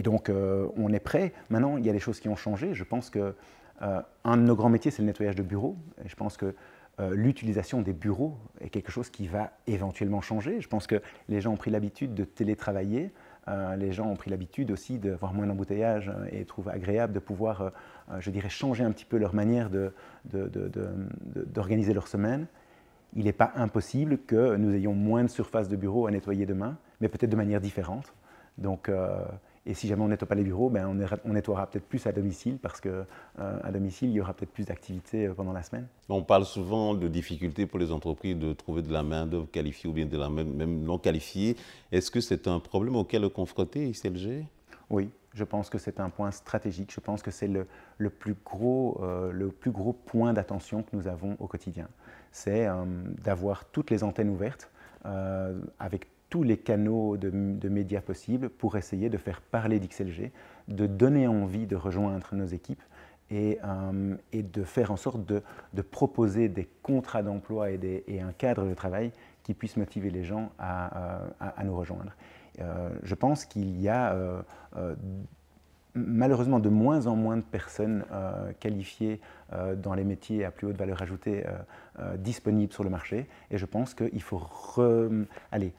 donc, 0.04 0.32
on 0.78 0.94
est 0.94 1.00
prêt. 1.00 1.34
Maintenant, 1.50 1.78
il 1.78 1.86
y 1.86 1.90
a 1.90 1.94
des 1.94 2.00
choses 2.00 2.20
qui 2.20 2.30
ont 2.30 2.36
changé. 2.36 2.74
Je 2.74 2.84
pense 2.84 3.12
qu'un 3.12 3.34
euh, 3.84 4.02
de 4.26 4.42
nos 4.42 4.56
grands 4.56 4.70
métiers, 4.70 4.90
c'est 4.90 5.02
le 5.04 5.08
nettoyage 5.08 5.36
de 5.36 5.44
bureaux. 5.44 5.76
Je 6.06 6.16
pense 6.16 6.38
que 6.38 6.56
l'utilisation 7.00 7.82
des 7.82 7.94
bureaux 7.94 8.38
est 8.62 8.70
quelque 8.70 8.92
chose 8.92 9.10
qui 9.10 9.28
va 9.28 9.52
éventuellement 9.68 10.22
changer. 10.22 10.62
Je 10.62 10.68
pense 10.68 10.88
que 10.88 11.02
les 11.28 11.42
gens 11.42 11.52
ont 11.52 11.58
pris 11.58 11.72
l'habitude 11.72 12.14
de 12.14 12.24
télétravailler. 12.24 13.12
les 13.78 13.92
gens 13.92 14.08
ont 14.08 14.16
pris 14.16 14.30
l'habitude 14.30 14.72
aussi 14.72 14.98
d'avoir 14.98 15.34
moins 15.34 15.46
d'embouteillage 15.46 16.12
et 16.32 16.46
trouvent 16.46 16.70
agréable 16.70 17.12
de 17.12 17.20
pouvoir, 17.20 17.74
je 18.20 18.32
dirais, 18.32 18.48
changer 18.50 18.86
un 18.86 18.92
petit 18.92 19.04
peu 19.04 19.18
leur 19.18 19.36
manière 19.36 19.70
d'organiser 20.24 21.94
leur 21.94 22.08
semaine. 22.08 22.48
Il 23.16 23.26
n'est 23.26 23.34
pas 23.34 23.52
impossible 23.56 24.20
que 24.20 24.56
nous 24.56 24.74
ayons 24.74 24.94
moins 24.94 25.24
de 25.24 25.30
surface 25.30 25.70
de 25.70 25.76
bureau 25.76 26.08
à 26.08 26.12
nettoyer 26.12 26.46
demain, 26.46 26.78
mais 27.00 27.08
peut-être 27.08 27.30
de 27.30 27.36
manière 27.36 27.62
différente. 27.62 28.14
Donc, 28.58 28.90
euh, 28.90 29.24
et 29.68 29.74
si 29.74 29.88
jamais 29.88 30.04
on 30.04 30.06
ne 30.06 30.12
nettoie 30.12 30.28
pas 30.28 30.36
les 30.36 30.44
bureaux, 30.44 30.70
ben 30.70 30.88
on, 31.26 31.34
nettoiera 31.34 31.68
peut-être 31.68 31.88
plus 31.88 32.06
à 32.06 32.12
domicile 32.12 32.60
parce 32.62 32.80
qu'à 32.80 33.08
euh, 33.40 33.72
domicile, 33.72 34.10
il 34.10 34.16
y 34.16 34.22
aura 34.22 34.34
peut-être 34.34 34.52
plus 34.52 34.66
d'activités 34.66 35.26
euh, 35.26 35.34
pendant 35.34 35.54
la 35.54 35.64
semaine. 35.64 35.88
On 36.08 36.22
parle 36.22 36.46
souvent 36.46 36.94
de 36.94 37.08
difficultés 37.08 37.66
pour 37.66 37.80
les 37.80 37.92
entreprises 37.92 38.38
de 38.38 38.54
trouver 38.54 38.84
de 38.84 38.94
la 38.94 39.02
main-d'œuvre 39.02 39.50
qualifiée 39.50 39.90
ou 39.90 39.94
bien 39.94 40.06
de 40.06 40.18
la 40.18 40.30
même, 40.30 40.54
même 40.54 40.84
non 40.84 41.00
qualifiée. 41.00 41.58
Est-ce 41.92 42.12
que 42.12 42.22
c'est 42.22 42.48
un 42.48 42.60
problème 42.60 42.96
auquel 42.96 43.24
le 43.24 43.30
confronter 43.30 43.90
ICLG 43.90 44.46
Oui, 44.92 45.10
je 45.34 45.44
pense 45.44 45.72
que 45.72 45.80
c'est 45.80 46.00
un 46.00 46.12
point 46.12 46.30
stratégique. 46.30 46.94
Je 46.94 47.00
pense 47.00 47.24
que 47.24 47.32
c'est 47.32 47.48
le, 47.48 47.66
le, 47.98 48.12
plus 48.12 48.36
gros, 48.46 49.02
le 49.32 49.50
plus 49.50 49.72
gros 49.72 49.94
point 49.94 50.34
d'attention 50.34 50.84
que 50.84 50.96
nous 50.96 51.08
avons 51.08 51.38
au 51.40 51.48
quotidien. 51.48 51.88
C'est 52.32 52.68
d'avoir 53.24 53.66
toutes 53.66 53.90
les 53.90 54.04
antennes 54.04 54.30
ouvertes 54.30 54.70
avec 55.80 56.08
tous 56.36 56.44
les 56.44 56.58
canaux 56.58 57.16
de, 57.16 57.70
médias 57.70 58.02
possibles 58.02 58.50
pour 58.50 58.76
essayer 58.76 59.10
de 59.10 59.18
faire 59.18 59.40
parler 59.40 59.80
d'XLG, 59.80 60.34
de 60.68 60.86
donner 60.86 61.28
envie 61.28 61.66
de 61.66 61.78
rejoindre 61.78 62.28
nos 62.34 62.46
équipes 62.46 62.82
et, 63.32 63.58
de 64.34 64.64
faire 64.66 64.92
en 64.92 64.98
sorte 64.98 65.26
de, 65.26 65.42
proposer 65.82 66.50
des 66.50 66.68
contrats 66.84 67.24
d'emploi 67.24 67.72
et, 67.72 68.20
un 68.20 68.34
cadre 68.34 68.66
de 68.66 68.74
travail 68.74 69.14
qui 69.44 69.54
puisse 69.54 69.78
motiver 69.78 70.10
les 70.10 70.26
gens 70.26 70.52
à, 70.60 71.22
nous 71.64 71.74
rejoindre. 71.74 72.12
je 72.58 73.16
pense 73.16 73.46
qu'il 73.46 73.80
y 73.80 73.88
a 73.88 74.14
malheureusement 75.96 76.60
de 76.60 76.70
moins 76.70 77.08
en 77.08 77.16
moins 77.16 77.38
de 77.38 77.42
personnes 77.42 78.04
euh, 78.12 78.52
qualifiées 78.60 79.22
euh, 79.54 79.76
dans 79.76 79.94
les 79.94 80.04
métiers 80.04 80.44
à 80.44 80.52
plus 80.52 80.68
haute 80.68 80.78
valeur 80.78 81.02
ajoutée 81.02 81.46
euh, 82.00 82.18
disponibles 82.18 82.74
sur 82.74 82.84
le 82.84 82.90
marché. 82.90 83.28
Et 83.50 83.58
je 83.58 83.66
pense 83.66 83.94
qu'il 83.94 84.22
faut 84.22 84.42
aller 85.52 85.74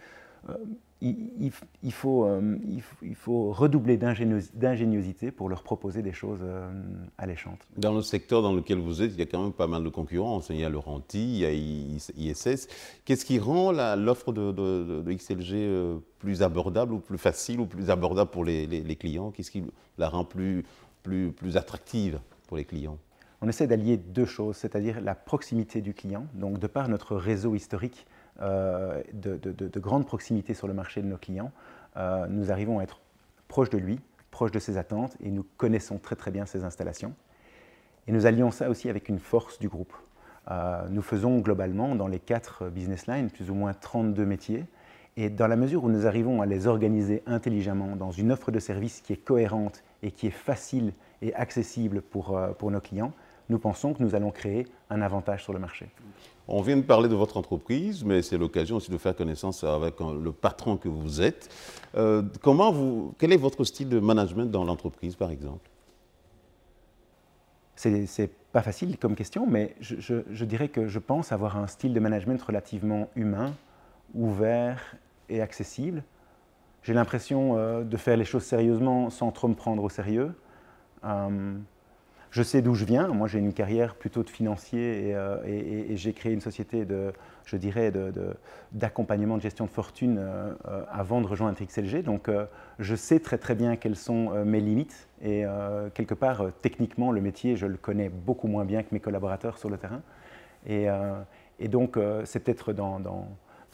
il, 1.02 1.92
faut, 1.92 2.24
euh, 2.24 2.56
il, 3.02 3.14
faut, 3.14 3.52
redoubler 3.52 3.98
d'ingéniosité 3.98 5.30
pour 5.30 5.48
leur 5.48 5.62
proposer 5.62 6.02
des 6.02 6.12
choses 6.12 6.40
euh, 6.42 6.70
alléchantes. 7.18 7.60
Dans 7.76 7.92
le 7.92 8.02
secteur 8.02 8.42
dans 8.42 8.52
lequel 8.52 8.78
vous 8.78 9.02
êtes, 9.02 9.12
il 9.12 9.18
y 9.18 9.22
a 9.22 9.26
quand 9.26 9.42
même 9.42 9.52
pas 9.52 9.66
mal 9.66 9.84
de 9.84 9.88
concurrence. 9.88 10.48
Il 10.50 10.56
y 10.56 10.64
a 10.64 10.68
Laurenti, 10.68 11.22
il 11.22 11.38
y 11.38 11.44
a 11.44 11.52
ISS. 11.52 12.68
Qu'est-ce 13.04 13.24
qui 13.24 13.38
rend 13.38 13.72
l'offre 13.96 14.32
de, 14.32 15.02
XLG 15.12 15.52
euh, 15.54 15.98
plus 16.18 16.42
abordable 16.42 16.94
ou 16.94 16.98
plus 16.98 17.18
facile 17.18 17.60
ou 17.60 17.66
plus 17.66 17.90
abordable 17.90 18.30
pour 18.30 18.44
les, 18.44 18.96
clients? 18.98 19.30
Qu'est-ce 19.30 19.50
qui 19.50 19.64
la 19.98 20.08
rend 20.08 20.24
plus, 20.24 20.64
plus, 21.02 21.32
plus 21.32 21.56
attractive 21.56 22.20
pour 22.46 22.56
les 22.56 22.64
clients? 22.64 22.98
On 23.42 23.48
essaie 23.48 23.66
d'allier 23.66 23.98
deux 23.98 24.24
choses, 24.24 24.56
c'est-à-dire 24.56 25.02
la 25.02 25.14
proximité 25.14 25.82
du 25.82 25.92
client. 25.92 26.26
Donc, 26.32 26.58
de 26.58 26.66
par 26.66 26.88
notre 26.88 27.16
réseau 27.16 27.54
historique, 27.54 28.06
euh, 28.42 29.02
de, 29.12 29.80
grande 29.80 30.06
proximité 30.06 30.54
sur 30.54 30.68
le 30.68 30.74
marché 30.74 31.02
de 31.02 31.06
nos 31.06 31.16
clients, 31.16 31.52
euh, 31.96 32.26
nous 32.28 32.50
arrivons 32.50 32.78
à 32.78 32.82
être 32.82 33.00
proches 33.48 33.70
de 33.70 33.78
lui, 33.78 33.98
proches 34.30 34.50
de 34.50 34.58
ses 34.58 34.76
attentes, 34.76 35.16
et 35.20 35.30
nous 35.30 35.44
connaissons 35.56 35.98
très 35.98 36.16
très 36.16 36.30
bien 36.30 36.44
ses 36.46 36.64
installations. 36.64 37.14
Et 38.06 38.12
nous 38.12 38.26
allions 38.26 38.50
ça 38.50 38.68
aussi 38.68 38.88
avec 38.88 39.08
une 39.08 39.18
force 39.18 39.58
du 39.58 39.68
groupe. 39.68 39.94
Euh, 40.50 40.86
nous 40.90 41.02
faisons 41.02 41.38
globalement 41.38 41.94
dans 41.94 42.06
les 42.06 42.20
quatre 42.20 42.68
business 42.68 43.06
lines 43.06 43.30
plus 43.30 43.50
ou 43.50 43.54
moins 43.54 43.72
32 43.72 44.24
métiers. 44.24 44.64
Et 45.16 45.30
dans 45.30 45.46
la 45.46 45.56
mesure 45.56 45.84
où 45.84 45.88
nous 45.88 46.06
arrivons 46.06 46.42
à 46.42 46.46
les 46.46 46.66
organiser 46.66 47.22
intelligemment 47.26 47.96
dans 47.96 48.10
une 48.10 48.30
offre 48.30 48.50
de 48.50 48.58
service 48.58 49.00
qui 49.00 49.14
est 49.14 49.24
cohérente 49.24 49.82
et 50.02 50.10
qui 50.10 50.26
est 50.26 50.30
facile 50.30 50.92
et 51.22 51.34
accessible 51.34 52.02
pour, 52.02 52.38
pour 52.58 52.70
nos 52.70 52.80
clients, 52.80 53.12
nous 53.48 53.58
pensons 53.58 53.94
que 53.94 54.02
nous 54.02 54.14
allons 54.14 54.30
créer 54.30 54.66
un 54.90 55.00
avantage 55.00 55.42
sur 55.42 55.54
le 55.54 55.58
marché. 55.58 55.88
On 56.48 56.62
vient 56.62 56.76
de 56.76 56.82
parler 56.82 57.08
de 57.08 57.14
votre 57.14 57.36
entreprise, 57.36 58.04
mais 58.04 58.22
c'est 58.22 58.38
l'occasion 58.38 58.76
aussi 58.76 58.90
de 58.90 58.98
faire 58.98 59.16
connaissance 59.16 59.64
avec 59.64 59.98
le 60.00 60.30
patron 60.30 60.76
que 60.76 60.88
vous 60.88 61.20
êtes. 61.20 61.50
Euh, 61.96 62.22
comment 62.40 62.70
vous, 62.70 63.14
quel 63.18 63.32
est 63.32 63.36
votre 63.36 63.64
style 63.64 63.88
de 63.88 63.98
management 63.98 64.46
dans 64.46 64.64
l'entreprise, 64.64 65.16
par 65.16 65.30
exemple? 65.30 65.68
C'est 67.74 68.30
pas 68.52 68.62
facile 68.62 68.96
comme 68.96 69.14
question, 69.16 69.46
mais 69.46 69.74
je, 69.80 70.44
dirais 70.44 70.68
que 70.68 70.86
je 70.86 70.98
pense 70.98 71.30
avoir 71.32 71.58
un 71.58 71.66
style 71.66 71.92
de 71.92 72.00
management 72.00 72.40
relativement 72.40 73.10
humain, 73.16 73.52
ouvert 74.14 74.96
et 75.28 75.42
accessible. 75.42 76.02
J'ai 76.82 76.94
l'impression 76.94 77.58
euh, 77.58 77.82
de 77.82 77.96
faire 77.96 78.16
les 78.16 78.24
choses 78.24 78.44
sérieusement 78.44 79.10
sans 79.10 79.30
trop 79.32 79.48
me 79.48 79.54
prendre 79.54 79.82
au 79.82 79.88
sérieux. 79.88 80.32
Euh, 81.04 81.56
je 82.36 82.42
sais 82.42 82.60
d'où 82.60 82.74
je 82.74 82.84
viens. 82.84 83.08
Moi, 83.08 83.28
j'ai 83.28 83.38
une 83.38 83.54
carrière 83.54 83.94
plutôt 83.94 84.22
de 84.22 84.28
financier 84.28 85.08
et, 85.08 85.14
euh, 85.14 85.96
j'ai 85.96 86.12
créé 86.12 86.34
une 86.34 86.42
société 86.42 86.84
de, 86.84 87.14
je 87.46 87.56
dirais, 87.56 87.90
d'accompagnement 88.72 89.38
de, 89.38 89.40
gestion 89.40 89.64
de 89.64 89.70
fortune 89.70 90.18
euh, 90.18 90.52
euh, 90.68 90.84
avant 90.92 91.22
de 91.22 91.26
rejoindre 91.26 91.58
XLG. 91.58 92.02
Donc, 92.02 92.28
je 92.78 92.94
sais 92.94 93.20
très 93.20 93.38
très 93.38 93.54
bien 93.54 93.76
quelles 93.76 93.96
sont 93.96 94.44
mes 94.44 94.60
limites 94.60 95.08
et 95.22 95.44
quelque 95.94 96.12
part, 96.12 96.44
techniquement, 96.60 97.10
le 97.10 97.22
métier, 97.22 97.56
je 97.56 97.64
le 97.64 97.78
connais 97.78 98.10
beaucoup 98.10 98.48
moins 98.48 98.66
bien 98.66 98.82
que 98.82 98.88
mes 98.92 99.00
collaborateurs 99.00 99.56
sur 99.56 99.70
le 99.70 99.78
terrain. 99.78 100.02
Et, 100.66 100.88
donc, 101.68 101.98
c'est 102.24 102.40
peut-être 102.40 102.74
dans, 102.74 103.00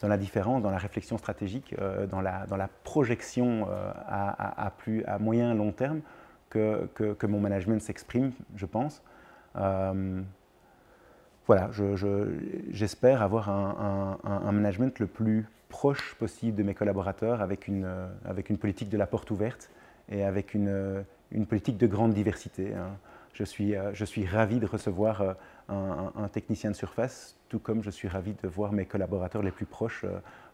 la 0.01 0.17
différence, 0.17 0.63
dans 0.63 0.71
la 0.71 0.77
réflexion 0.77 1.17
stratégique, 1.17 1.75
dans, 2.09 2.21
la, 2.21 2.69
projection 2.85 3.67
à, 4.07 4.71
plus, 4.77 5.03
à 5.03 5.19
moyen 5.19 5.53
long 5.53 5.73
terme 5.73 5.99
que, 6.53 7.25
mon 7.25 7.39
management 7.39 7.81
s'exprime, 7.81 8.31
je 8.55 8.65
pense. 8.65 9.01
Euh, 9.55 10.21
voilà, 11.47 11.69
j'espère 12.69 13.21
avoir 13.21 13.49
un, 13.49 14.51
management 14.51 14.97
le 14.99 15.07
plus 15.07 15.45
proche 15.69 16.15
possible 16.15 16.55
de 16.55 16.63
mes 16.63 16.73
collaborateurs 16.73 17.41
avec 17.41 17.67
une, 17.67 17.87
une 18.49 18.57
politique 18.57 18.89
de 18.89 18.97
la 18.97 19.07
porte 19.07 19.29
ouverte 19.31 19.69
et 20.09 20.23
avec 20.23 20.53
une, 20.53 21.03
une 21.31 21.45
politique 21.45 21.77
de 21.77 21.87
grande 21.87 22.13
diversité. 22.13 22.73
Hein. 22.73 22.97
Je, 23.33 23.43
suis, 23.43 23.75
euh, 23.75 23.93
je 23.93 24.05
suis 24.05 24.25
ravi 24.25 24.59
de 24.59 24.65
recevoir 24.65 25.21
euh, 25.21 25.33
un, 25.67 26.27
technicien 26.29 26.71
de 26.71 26.75
surface, 26.75 27.35
tout 27.49 27.59
comme 27.59 27.83
je 27.83 27.89
suis 27.89 28.07
ravi 28.07 28.35
de 28.41 28.47
voir 28.47 28.71
mes 28.71 28.85
collaborateurs 28.85 29.41
les 29.41 29.51
plus 29.51 29.65
proches 29.65 30.05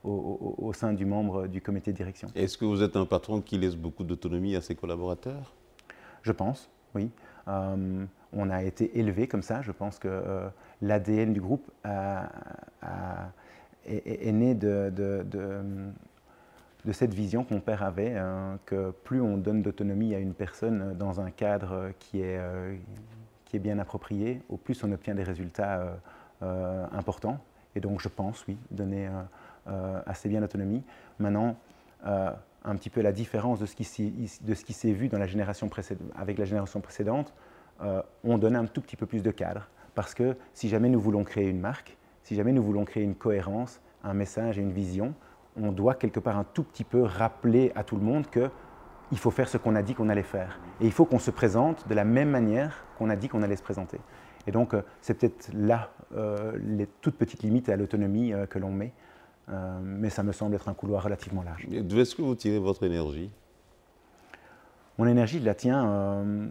au, 0.03 0.55
au 0.57 0.73
sein 0.73 0.93
du 0.93 1.05
membre 1.05 1.47
du 1.47 1.61
comité 1.61 1.91
de 1.91 1.97
direction. 1.97 2.29
Est-ce 2.33 2.57
que 2.57 2.65
vous 2.65 2.81
êtes 2.81 2.95
un 2.95 3.05
patron 3.05 3.41
qui 3.41 3.57
laisse 3.57 3.75
beaucoup 3.75 4.03
d'autonomie 4.03 4.55
à 4.55 4.61
ses 4.61 4.75
collaborateurs? 4.75 5.53
Je 6.23 6.31
pense, 6.31 6.69
oui. 6.95 7.11
Euh, 7.47 8.05
on 8.33 8.49
a 8.49 8.63
été 8.63 8.99
élevé 8.99 9.27
comme 9.27 9.41
ça. 9.41 9.61
Je 9.61 9.71
pense 9.71 9.97
que 9.97 10.07
euh, 10.07 10.47
l'ADN 10.81 11.33
du 11.33 11.41
groupe 11.41 11.69
est, 13.85 14.31
né 14.31 14.53
de, 14.53 14.91
cette 16.91 17.13
vision 17.13 17.43
que 17.43 17.53
mon 17.53 17.59
père 17.59 17.83
avait, 17.83 18.15
hein, 18.15 18.59
que 18.65 18.91
plus 18.91 19.21
on 19.21 19.37
donne 19.37 19.61
d'autonomie 19.61 20.13
à 20.13 20.19
une 20.19 20.33
personne 20.33 20.95
dans 20.97 21.21
un 21.21 21.31
cadre 21.31 21.91
qui 21.99 22.21
est, 22.21 22.39
qui 23.45 23.57
est 23.57 23.59
bien 23.59 23.79
approprié, 23.79 24.41
au 24.49 24.57
plus 24.57 24.83
on 24.83 24.91
obtient 24.91 25.15
des 25.15 25.23
résultats 25.23 25.97
euh, 26.43 26.85
importants. 26.91 27.39
Et 27.75 27.79
donc 27.79 27.99
je 27.99 28.09
pense, 28.09 28.45
oui, 28.47 28.57
donner 28.69 29.09
assez 30.05 30.29
bien 30.29 30.41
d'autonomie. 30.41 30.83
Maintenant, 31.19 31.55
un 32.63 32.75
petit 32.75 32.89
peu 32.89 33.01
la 33.01 33.11
différence 33.11 33.59
de 33.59 33.65
ce 33.65 33.75
qui 33.75 34.73
s'est 34.73 34.91
vu 34.91 35.07
dans 35.07 35.17
la 35.17 35.27
génération 35.27 35.69
avec 36.15 36.37
la 36.37 36.45
génération 36.45 36.81
précédente, 36.81 37.33
euh, 37.81 38.01
on 38.23 38.37
donne 38.37 38.55
un 38.55 38.65
tout 38.65 38.81
petit 38.81 38.95
peu 38.95 39.05
plus 39.05 39.23
de 39.23 39.31
cadre. 39.31 39.69
Parce 39.95 40.13
que 40.13 40.35
si 40.53 40.69
jamais 40.69 40.89
nous 40.89 40.99
voulons 40.99 41.23
créer 41.23 41.47
une 41.47 41.59
marque, 41.59 41.97
si 42.23 42.35
jamais 42.35 42.51
nous 42.51 42.63
voulons 42.63 42.85
créer 42.85 43.03
une 43.03 43.15
cohérence, 43.15 43.81
un 44.03 44.13
message 44.13 44.59
et 44.59 44.61
une 44.61 44.71
vision, 44.71 45.13
on 45.55 45.71
doit 45.71 45.95
quelque 45.95 46.19
part 46.19 46.37
un 46.37 46.43
tout 46.43 46.63
petit 46.63 46.83
peu 46.83 47.01
rappeler 47.01 47.71
à 47.75 47.83
tout 47.83 47.95
le 47.95 48.03
monde 48.03 48.27
qu'il 48.29 49.17
faut 49.17 49.31
faire 49.31 49.47
ce 49.47 49.57
qu'on 49.57 49.75
a 49.75 49.81
dit 49.81 49.95
qu'on 49.95 50.09
allait 50.09 50.23
faire. 50.23 50.59
Et 50.79 50.85
il 50.85 50.91
faut 50.91 51.05
qu'on 51.05 51.19
se 51.19 51.31
présente 51.31 51.87
de 51.87 51.95
la 51.95 52.05
même 52.05 52.29
manière 52.29 52.85
qu'on 52.97 53.09
a 53.09 53.15
dit 53.15 53.29
qu'on 53.29 53.41
allait 53.41 53.55
se 53.55 53.63
présenter. 53.63 53.99
Et 54.47 54.51
donc, 54.51 54.73
euh, 54.73 54.81
c'est 55.01 55.15
peut-être 55.15 55.49
là 55.53 55.91
euh, 56.15 56.57
les 56.61 56.87
toutes 57.01 57.17
petites 57.17 57.43
limites 57.43 57.69
à 57.69 57.75
l'autonomie 57.75 58.33
que 58.49 58.59
l'on 58.59 58.71
met. 58.71 58.93
Euh, 59.51 59.79
mais 59.81 60.09
ça 60.09 60.23
me 60.23 60.31
semble 60.31 60.55
être 60.55 60.69
un 60.69 60.73
couloir 60.73 61.03
relativement 61.03 61.43
large. 61.43 61.67
D'où 61.69 61.99
est-ce 61.99 62.15
que 62.15 62.21
vous 62.21 62.35
tirez 62.35 62.59
votre 62.59 62.83
énergie? 62.83 63.31
Mon 64.97 65.07
énergie, 65.07 65.39
je 65.39 65.45
la 65.45 65.55
tiens, 65.55 65.89
euh, 65.89 66.47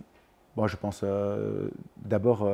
bon, 0.56 0.66
je 0.66 0.76
pense 0.76 1.02
euh, 1.04 1.68
d'abord 1.96 2.48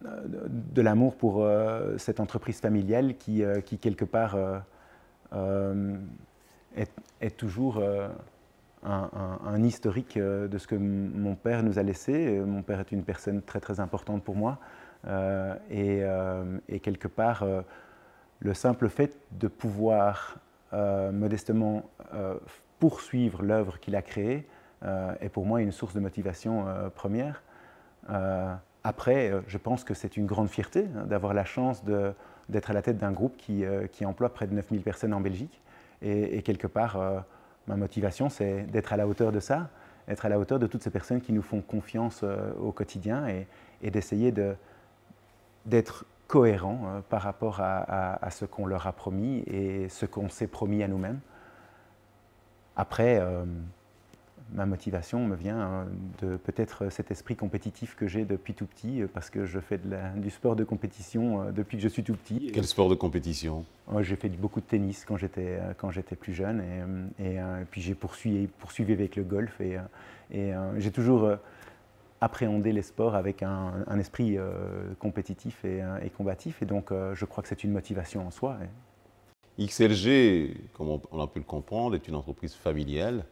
de 0.00 0.82
l'amour 0.82 1.16
pour 1.16 1.46
cette 1.96 2.20
entreprise 2.20 2.60
familiale 2.60 3.16
qui, 3.16 3.42
qui 3.64 3.78
quelque 3.78 4.04
part, 4.04 4.36
est, 6.76 7.36
toujours 7.36 7.82
un, 8.84 9.10
un, 9.44 9.62
historique 9.64 10.16
de 10.18 10.56
ce 10.56 10.68
que 10.68 10.76
mon 10.76 11.34
père 11.34 11.64
nous 11.64 11.80
a 11.80 11.82
laissé. 11.82 12.38
Mon 12.38 12.62
père 12.62 12.78
est 12.78 12.92
une 12.92 13.02
personne 13.02 13.42
très 13.42 13.58
très 13.58 13.80
importante 13.80 14.22
pour 14.22 14.36
moi. 14.36 14.58
Et, 15.68 16.04
et, 16.68 16.80
quelque 16.80 17.08
part, 17.08 17.44
le 18.40 18.54
simple 18.54 18.88
fait 18.88 19.12
de 19.32 19.48
pouvoir 19.48 20.38
euh, 20.72 21.10
modestement 21.12 21.88
euh, 22.14 22.34
poursuivre 22.78 23.42
l'œuvre 23.42 23.80
qu'il 23.80 23.96
a 23.96 24.02
créée 24.02 24.46
euh, 24.84 25.14
est 25.20 25.28
pour 25.28 25.46
moi 25.46 25.60
une 25.62 25.72
source 25.72 25.94
de 25.94 26.00
motivation 26.00 26.66
première. 26.94 27.42
après, 28.84 29.32
je 29.46 29.58
pense 29.58 29.84
que 29.84 29.92
c'est 29.92 30.16
une 30.16 30.26
grande 30.26 30.48
fierté 30.48 30.86
hein, 30.96 31.04
d'avoir 31.06 31.34
la 31.34 31.44
chance 31.44 31.84
d'être 31.84 32.70
à 32.70 32.72
la 32.72 32.82
tête 32.82 32.96
d'un 32.96 33.12
groupe 33.12 33.36
qui, 33.36 34.06
emploie 34.06 34.32
près 34.32 34.46
de 34.46 34.54
9000 34.54 34.82
personnes 34.82 35.12
en 35.12 35.20
Belgique. 35.20 35.60
Et, 36.00 36.42
quelque 36.42 36.68
part, 36.68 37.24
ma 37.66 37.76
motivation, 37.76 38.28
c'est 38.28 38.62
d'être 38.62 38.92
à 38.92 38.96
la 38.96 39.08
hauteur 39.08 39.32
de 39.32 39.40
ça, 39.40 39.68
être 40.06 40.24
à 40.24 40.28
la 40.28 40.38
hauteur 40.38 40.58
de 40.58 40.66
toutes 40.66 40.82
ces 40.82 40.90
personnes 40.90 41.20
qui 41.20 41.32
nous 41.32 41.42
font 41.42 41.60
confiance 41.60 42.24
au 42.60 42.70
quotidien 42.70 43.26
et, 43.26 43.46
et 43.82 43.90
d'essayer 43.90 44.32
d'être 45.66 46.06
cohérent 46.28 46.82
euh, 46.84 47.00
par 47.08 47.22
rapport 47.22 47.60
à, 47.60 48.30
ce 48.30 48.44
qu'on 48.44 48.66
leur 48.66 48.86
a 48.86 48.92
promis 48.92 49.42
et 49.46 49.88
ce 49.88 50.06
qu'on 50.06 50.28
s'est 50.28 50.46
promis 50.46 50.84
à 50.84 50.88
nous-mêmes. 50.88 51.18
Après, 52.76 53.18
euh, 53.18 53.44
ma 54.52 54.66
motivation 54.66 55.26
me 55.26 55.34
vient 55.34 55.58
euh, 55.58 55.84
de 56.20 56.36
peut-être 56.36 56.90
cet 56.90 57.10
esprit 57.10 57.34
compétitif 57.34 57.96
que 57.96 58.06
j'ai 58.06 58.24
depuis 58.24 58.54
tout 58.54 58.66
petit, 58.66 59.02
parce 59.12 59.30
que 59.30 59.46
je 59.46 59.58
fais 59.58 59.80
du 60.16 60.30
sport 60.30 60.54
de 60.54 60.64
compétition 60.64 61.50
depuis 61.50 61.78
que 61.78 61.82
je 61.82 61.88
suis 61.88 62.04
tout 62.04 62.14
petit. 62.14 62.52
Quel 62.52 62.66
sport 62.66 62.90
de 62.90 62.94
compétition? 62.94 63.64
J'ai 64.00 64.16
fait 64.16 64.28
beaucoup 64.28 64.60
de 64.60 64.66
tennis 64.66 65.06
quand 65.06 65.16
j'étais, 65.16 65.58
quand 65.78 65.90
j'étais 65.90 66.14
plus 66.14 66.34
jeune, 66.34 66.62
et, 67.18 67.24
et, 67.24 67.38
puis 67.70 67.80
j'ai 67.80 67.94
poursuivi, 67.94 68.46
poursuivi 68.46 68.92
avec 68.92 69.16
le 69.16 69.24
golf, 69.24 69.60
et, 69.62 69.78
et 70.30 70.52
j'ai 70.76 70.92
toujours 70.92 71.38
appréhender 72.20 72.72
les 72.72 72.82
sports 72.82 73.14
avec 73.14 73.42
un, 73.42 73.98
esprit 73.98 74.36
compétitif 74.98 75.64
et, 75.64 75.82
combatif. 76.16 76.62
Et 76.62 76.66
donc, 76.66 76.90
je 76.90 77.24
crois 77.24 77.42
que 77.42 77.48
c'est 77.48 77.62
une 77.62 77.72
motivation 77.72 78.26
en 78.26 78.30
soi. 78.30 78.56
XLG, 79.60 80.56
comme 80.74 81.00
on, 81.10 81.20
a 81.20 81.26
pu 81.26 81.38
le 81.38 81.44
comprendre, 81.44 81.94
est 81.94 82.08
une 82.08 82.16
entreprise 82.16 82.54
familiale. 82.54 83.24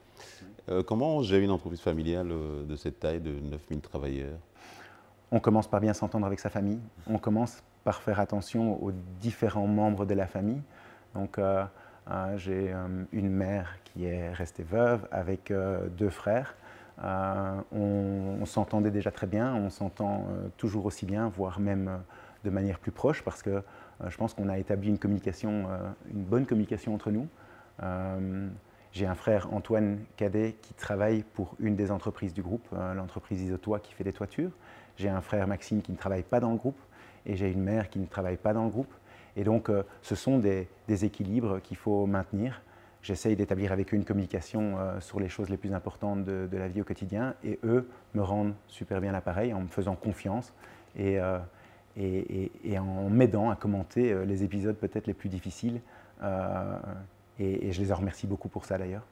comment 0.86 1.22
j'ai 1.22 1.38
une 1.38 1.50
entreprise 1.50 1.80
familiale 1.80 2.28
de 2.28 2.76
cette 2.76 3.00
taille 3.00 3.20
de 3.20 3.32
9000 3.32 3.80
travailleurs? 3.80 4.38
On 5.32 5.40
commence 5.40 5.66
par 5.66 5.80
bien 5.80 5.92
s'entendre 5.92 6.26
avec 6.26 6.38
sa 6.38 6.50
famille. 6.50 6.78
On 7.08 7.18
commence 7.18 7.62
par 7.84 8.02
faire 8.02 8.20
attention 8.20 8.82
aux 8.82 8.92
différents 9.20 9.66
membres 9.66 10.06
de 10.06 10.14
la 10.14 10.26
famille. 10.26 10.62
Donc, 11.14 11.38
euh, 11.38 11.64
euh, 12.10 12.36
j'ai 12.36 12.72
euh, 12.72 13.04
une 13.12 13.30
mère 13.30 13.76
qui 13.84 14.04
est 14.04 14.32
restée 14.32 14.62
veuve 14.62 15.06
avec 15.10 15.52
deux 15.96 16.10
frères. 16.10 16.54
On, 17.02 18.44
s'entendait 18.46 18.90
déjà 18.90 19.10
très 19.10 19.26
bien, 19.26 19.54
on 19.54 19.70
s'entend 19.70 20.26
toujours 20.56 20.86
aussi 20.86 21.06
bien, 21.06 21.28
voire 21.28 21.60
même 21.60 22.00
de 22.44 22.50
manière 22.50 22.78
plus 22.78 22.92
proche, 22.92 23.22
parce 23.22 23.42
que 23.42 23.62
je 24.06 24.16
pense 24.16 24.34
qu'on 24.34 24.48
a 24.48 24.58
établi 24.58 24.88
une 24.88 24.98
communication, 24.98 25.66
une 26.12 26.22
bonne 26.22 26.46
communication 26.46 26.94
entre 26.94 27.10
nous. 27.10 27.28
J'ai 28.92 29.06
un 29.06 29.14
frère, 29.14 29.52
Antoine 29.52 29.98
Cadet, 30.16 30.56
qui 30.62 30.72
travaille 30.74 31.22
pour 31.34 31.54
une 31.60 31.76
des 31.76 31.90
entreprises 31.90 32.32
du 32.32 32.42
groupe, 32.42 32.66
l'entreprise 32.94 33.42
Isotois 33.42 33.80
qui 33.80 33.92
fait 33.92 34.04
des 34.04 34.12
toitures. 34.12 34.52
J'ai 34.96 35.10
un 35.10 35.20
frère, 35.20 35.46
Maxime, 35.46 35.82
qui 35.82 35.92
ne 35.92 35.98
travaille 35.98 36.22
pas 36.22 36.40
dans 36.40 36.50
le 36.50 36.56
groupe 36.56 36.78
et 37.26 37.36
j'ai 37.36 37.50
une 37.50 37.62
mère 37.62 37.90
qui 37.90 37.98
ne 37.98 38.06
travaille 38.06 38.36
pas 38.36 38.54
dans 38.54 38.64
le 38.64 38.70
groupe. 38.70 38.92
Et 39.36 39.44
donc, 39.44 39.68
euh, 39.68 39.82
ce 40.00 40.14
sont 40.14 40.38
des, 40.38 40.68
équilibres 40.88 41.60
qu'il 41.60 41.76
faut 41.76 42.06
maintenir. 42.06 42.62
J'essaye 43.06 43.36
d'établir 43.36 43.70
avec 43.70 43.94
eux 43.94 43.96
une 43.96 44.04
communication 44.04 44.78
euh, 44.80 45.00
sur 45.00 45.20
les 45.20 45.28
choses 45.28 45.48
les 45.48 45.56
plus 45.56 45.72
importantes 45.72 46.24
de, 46.24 46.48
la 46.50 46.66
vie 46.66 46.80
au 46.80 46.84
quotidien 46.84 47.34
et 47.44 47.60
eux 47.62 47.88
me 48.14 48.22
rendent 48.22 48.54
super 48.66 49.00
bien 49.00 49.12
l'appareil 49.12 49.54
en 49.54 49.60
me 49.60 49.68
faisant 49.68 49.94
confiance 49.94 50.52
et, 50.98 51.20
euh, 51.20 51.38
en 52.76 53.08
m'aidant 53.08 53.48
à 53.48 53.54
commenter 53.54 54.12
les 54.26 54.42
épisodes 54.42 54.74
peut-être 54.74 55.06
les 55.06 55.14
plus 55.14 55.28
difficiles. 55.28 55.80
et 57.38 57.72
je 57.72 57.80
les 57.80 57.92
en 57.92 57.94
remercie 57.96 58.26
beaucoup 58.26 58.48
pour 58.48 58.64
ça 58.64 58.76
d'ailleurs. 58.76 59.02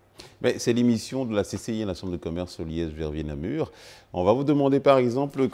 C'est 0.58 0.72
l'émission 0.72 1.24
de 1.24 1.34
la 1.34 1.44
CCI, 1.44 1.84
la 1.84 1.94
Chambre 1.94 2.12
de 2.12 2.16
commerce 2.18 2.58
Liège 2.60 2.92
Verviers 2.92 3.24
Namur. 3.24 3.70
On 4.12 4.24
va 4.24 4.32
vous 4.32 4.44
demander 4.44 4.80
par 4.80 4.98
exemple, 4.98 5.48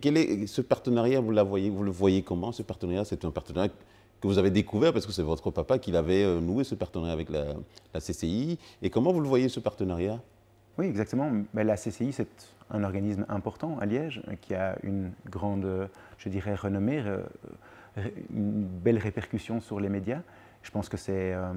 quel 0.00 0.16
est 0.16 0.46
ce 0.46 0.60
partenariat, 0.60 1.20
vous 1.20 1.32
le 1.32 1.90
voyez 1.90 2.22
comment 2.22 2.52
Ce 2.52 2.62
partenariat, 2.62 3.04
c'est 3.04 3.24
un 3.24 3.30
partenariat 3.30 3.72
que 4.20 4.26
vous 4.26 4.38
avez 4.38 4.50
découvert 4.50 4.92
parce 4.92 5.06
que 5.06 5.12
c'est 5.12 5.22
votre 5.22 5.50
papa 5.50 5.78
qui 5.78 5.90
l'avait 5.90 6.24
euh, 6.24 6.40
noué 6.40 6.64
ce 6.64 6.74
partenariat 6.74 7.12
avec 7.12 7.28
la, 7.30 8.00
CCI. 8.00 8.58
Et 8.82 8.90
comment 8.90 9.12
vous 9.12 9.20
le 9.20 9.28
voyez 9.28 9.48
ce 9.48 9.60
partenariat? 9.60 10.20
Oui, 10.78 10.86
exactement. 10.86 11.30
Mais 11.54 11.64
la 11.64 11.76
CCI, 11.76 12.12
c'est 12.12 12.28
un 12.70 12.84
organisme 12.84 13.26
important 13.28 13.78
à 13.80 13.86
Liège 13.86 14.22
qui 14.40 14.54
a 14.54 14.76
une 14.82 15.12
grande, 15.28 15.88
je 16.18 16.28
dirais, 16.28 16.54
renommée, 16.54 17.00
euh, 17.00 17.22
une 18.34 18.64
belle 18.64 18.98
répercussion 18.98 19.60
sur 19.60 19.80
les 19.80 19.88
médias. 19.88 20.20
Je 20.62 20.70
pense 20.70 20.88
que 20.88 20.96
euh, 21.08 21.52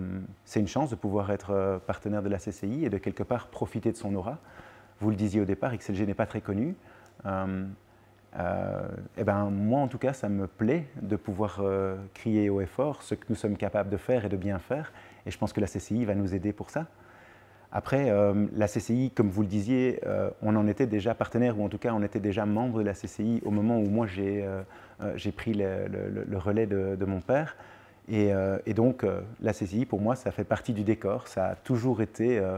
c'est 0.45 0.59
une 0.59 0.67
chance 0.67 0.89
de 0.89 0.95
pouvoir 0.95 1.31
être 1.31 1.51
euh, 1.51 1.77
partenaire 1.79 2.23
de 2.23 2.29
la 2.29 2.37
CCI 2.37 2.85
et 2.85 2.89
de 2.89 2.97
quelque 2.97 3.23
part 3.23 3.47
profiter 3.47 3.91
de 3.91 3.97
son 3.97 4.15
aura. 4.15 4.37
Vous 5.01 5.09
le 5.09 5.15
disiez 5.15 5.41
au 5.41 5.45
départ, 5.45 5.75
XLG 5.75 6.07
n'est 6.07 6.13
pas 6.13 6.25
très 6.25 6.41
connu. 6.41 6.75
Euh, 7.25 7.65
eh 8.37 9.23
ben, 9.23 9.49
moi, 9.49 9.81
en 9.81 9.87
tout 9.87 9.97
cas, 9.97 10.13
ça 10.13 10.29
me 10.29 10.47
plaît 10.47 10.87
de 11.01 11.15
pouvoir 11.15 11.61
crier 12.13 12.49
haut 12.49 12.61
et 12.61 12.65
fort 12.65 13.03
ce 13.03 13.15
que 13.15 13.25
nous 13.29 13.35
sommes 13.35 13.57
capables 13.57 13.89
de 13.89 13.97
faire 13.97 14.25
et 14.25 14.29
de 14.29 14.37
bien 14.37 14.59
faire. 14.59 14.91
Et 15.25 15.31
je 15.31 15.37
pense 15.37 15.53
que 15.53 15.61
la 15.61 15.67
CCI 15.67 16.05
va 16.05 16.15
nous 16.15 16.33
aider 16.33 16.51
pour 16.51 16.69
ça. 16.69 16.87
Après, 17.71 18.11
la 18.55 18.67
CCI, 18.67 19.11
comme 19.11 19.29
vous 19.29 19.41
le 19.41 19.47
disiez, 19.47 20.01
on 20.41 20.55
en 20.55 20.67
était 20.67 20.87
déjà 20.87 21.13
partenaire, 21.13 21.59
ou 21.59 21.65
en 21.65 21.69
tout 21.69 21.77
cas, 21.77 21.93
on 21.93 22.01
était 22.01 22.19
déjà 22.19 22.45
membre 22.45 22.79
de 22.79 22.85
la 22.85 22.93
CCI 22.93 23.41
au 23.45 23.51
moment 23.51 23.77
où 23.77 23.87
moi 23.87 24.07
j'ai 24.07 25.31
pris 25.31 25.53
le, 25.53 26.37
relais 26.37 26.65
de, 26.65 27.05
mon 27.05 27.21
père. 27.21 27.55
Euh, 28.11 28.59
et, 28.65 28.73
donc, 28.73 29.03
euh, 29.03 29.21
la 29.41 29.53
CCI, 29.53 29.85
pour 29.85 30.01
moi, 30.01 30.15
ça 30.15 30.31
fait 30.31 30.43
partie 30.43 30.73
du 30.73 30.83
décor. 30.83 31.27
Ça 31.27 31.47
a 31.47 31.55
toujours 31.55 32.01
été, 32.01 32.39
euh, 32.39 32.57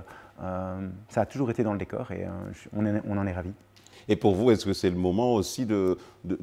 ça 1.10 1.22
a 1.22 1.26
toujours 1.26 1.50
été 1.50 1.64
dans 1.64 1.74
le 1.74 1.80
décor 1.80 2.12
et 2.12 2.26
on, 2.74 3.18
en 3.18 3.28
est 3.28 3.32
ravis. 3.32 3.54
Et 4.08 4.16
pour 4.16 4.36
vous, 4.36 4.52
est-ce 4.52 4.66
que 4.66 4.74
c'est 4.74 4.90
le 4.90 4.96
moment 4.96 5.34
aussi 5.34 5.66
de, 5.66 5.98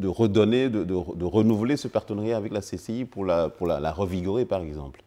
redonner, 0.05 0.69
de, 0.69 1.25
renouveler 1.25 1.77
ce 1.77 1.89
partenariat 1.89 2.37
avec 2.37 2.53
la 2.53 2.61
CCI 2.61 3.05
pour 3.05 3.25
la, 3.25 3.93
revigorer, 3.93 4.45
par 4.45 4.63
exemple? 4.63 5.03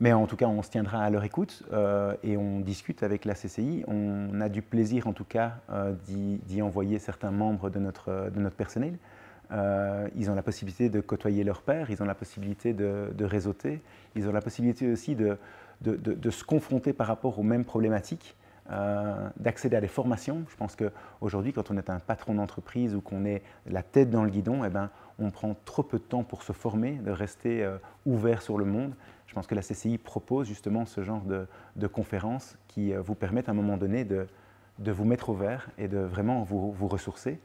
Mais 0.00 0.12
en 0.12 0.26
tout 0.26 0.36
cas, 0.36 0.46
on 0.46 0.62
se 0.62 0.70
tiendra 0.70 1.02
à 1.02 1.10
leur 1.10 1.24
écoute 1.24 1.62
et 2.22 2.36
on 2.36 2.60
discute 2.60 3.02
avec 3.02 3.24
la 3.24 3.34
CCI. 3.34 3.84
On 3.86 4.40
a 4.40 4.48
du 4.48 4.62
plaisir, 4.62 5.06
en 5.06 5.12
tout 5.12 5.24
cas, 5.24 5.56
d'y 6.06 6.62
envoyer 6.62 6.98
certains 6.98 7.30
membres 7.30 7.70
de 7.70 7.78
notre, 7.78 8.30
personnel. 8.56 8.96
Euh, 9.52 10.08
ils 10.16 10.30
ont 10.30 10.34
la 10.34 10.42
possibilité 10.42 10.88
de 10.88 11.00
côtoyer 11.00 11.44
leur 11.44 11.62
père, 11.62 11.90
ils 11.90 12.02
ont 12.02 12.06
la 12.06 12.14
possibilité 12.14 12.72
de, 12.72 13.24
réseauter, 13.24 13.80
ils 14.16 14.28
ont 14.28 14.32
la 14.32 14.40
possibilité 14.40 14.90
aussi 14.90 15.14
de, 15.14 15.38
se 16.30 16.44
confronter 16.44 16.92
par 16.92 17.06
rapport 17.06 17.38
aux 17.38 17.42
mêmes 17.42 17.64
problématiques, 17.64 18.34
euh, 18.70 19.28
d'accéder 19.36 19.76
à 19.76 19.80
des 19.80 19.88
formations. 19.88 20.44
Je 20.48 20.56
pense 20.56 20.76
qu'aujourd'hui, 20.76 21.52
quand 21.52 21.70
on 21.70 21.76
est 21.76 21.90
un 21.90 21.98
patron 21.98 22.34
d'entreprise 22.34 22.94
ou 22.94 23.00
qu'on 23.00 23.24
est 23.24 23.42
la 23.66 23.82
tête 23.82 24.10
dans 24.10 24.24
le 24.24 24.30
guidon, 24.30 24.64
eh 24.64 24.70
ben, 24.70 24.90
on 25.18 25.30
prend 25.30 25.54
trop 25.64 25.82
peu 25.82 25.98
de 25.98 26.04
temps 26.04 26.24
pour 26.24 26.42
se 26.42 26.52
former, 26.52 26.92
de 26.96 27.10
rester 27.10 27.62
euh, 27.62 27.76
ouvert 28.06 28.42
sur 28.42 28.58
le 28.58 28.64
monde. 28.64 28.94
Je 29.26 29.34
pense 29.34 29.46
que 29.46 29.54
la 29.54 29.62
CCI 29.62 29.98
propose 29.98 30.46
justement 30.46 30.86
ce 30.86 31.02
genre 31.02 31.22
de, 31.22 31.86
conférences 31.86 32.56
qui 32.68 32.92
vous 32.94 33.14
permettent 33.14 33.48
à 33.48 33.52
un 33.52 33.56
moment 33.56 33.76
donné 33.76 34.04
de, 34.04 34.26
vous 34.78 35.04
mettre 35.04 35.30
au 35.30 35.34
vert 35.34 35.68
et 35.78 35.88
de 35.88 35.98
vraiment 35.98 36.42
vous, 36.42 36.88
ressourcer 36.88 37.40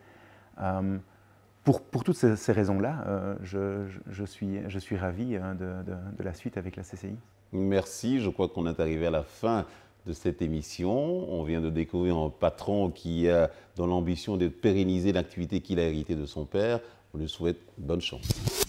pour, 1.91 2.03
toutes 2.03 2.15
ces, 2.15 2.51
raisons-là, 2.51 3.03
euh, 3.07 3.35
je, 3.43 4.25
suis, 4.25 4.97
ravi 4.97 5.37
de, 5.37 6.23
la 6.23 6.33
suite 6.33 6.57
avec 6.57 6.75
la 6.75 6.83
CCI. 6.83 7.15
Merci, 7.51 8.19
je 8.19 8.29
crois 8.29 8.47
qu'on 8.47 8.67
est 8.67 8.79
arrivé 8.79 9.07
à 9.07 9.11
la 9.11 9.23
fin 9.23 9.65
de 10.05 10.13
cette 10.13 10.41
émission. 10.41 11.31
On 11.31 11.43
vient 11.43 11.61
de 11.61 11.69
découvrir 11.69 12.17
un 12.17 12.29
patron 12.29 12.89
qui 12.89 13.29
a 13.29 13.51
dans 13.75 13.87
l'ambition 13.87 14.37
de 14.37 14.47
pérenniser 14.47 15.11
l'activité 15.11 15.61
qu'il 15.61 15.79
a 15.79 15.83
héritée 15.83 16.15
de 16.15 16.25
son 16.25 16.45
père. 16.45 16.79
On 17.13 17.17
lui 17.17 17.29
souhaite 17.29 17.59
bonne 17.77 18.01
chance. 18.01 18.68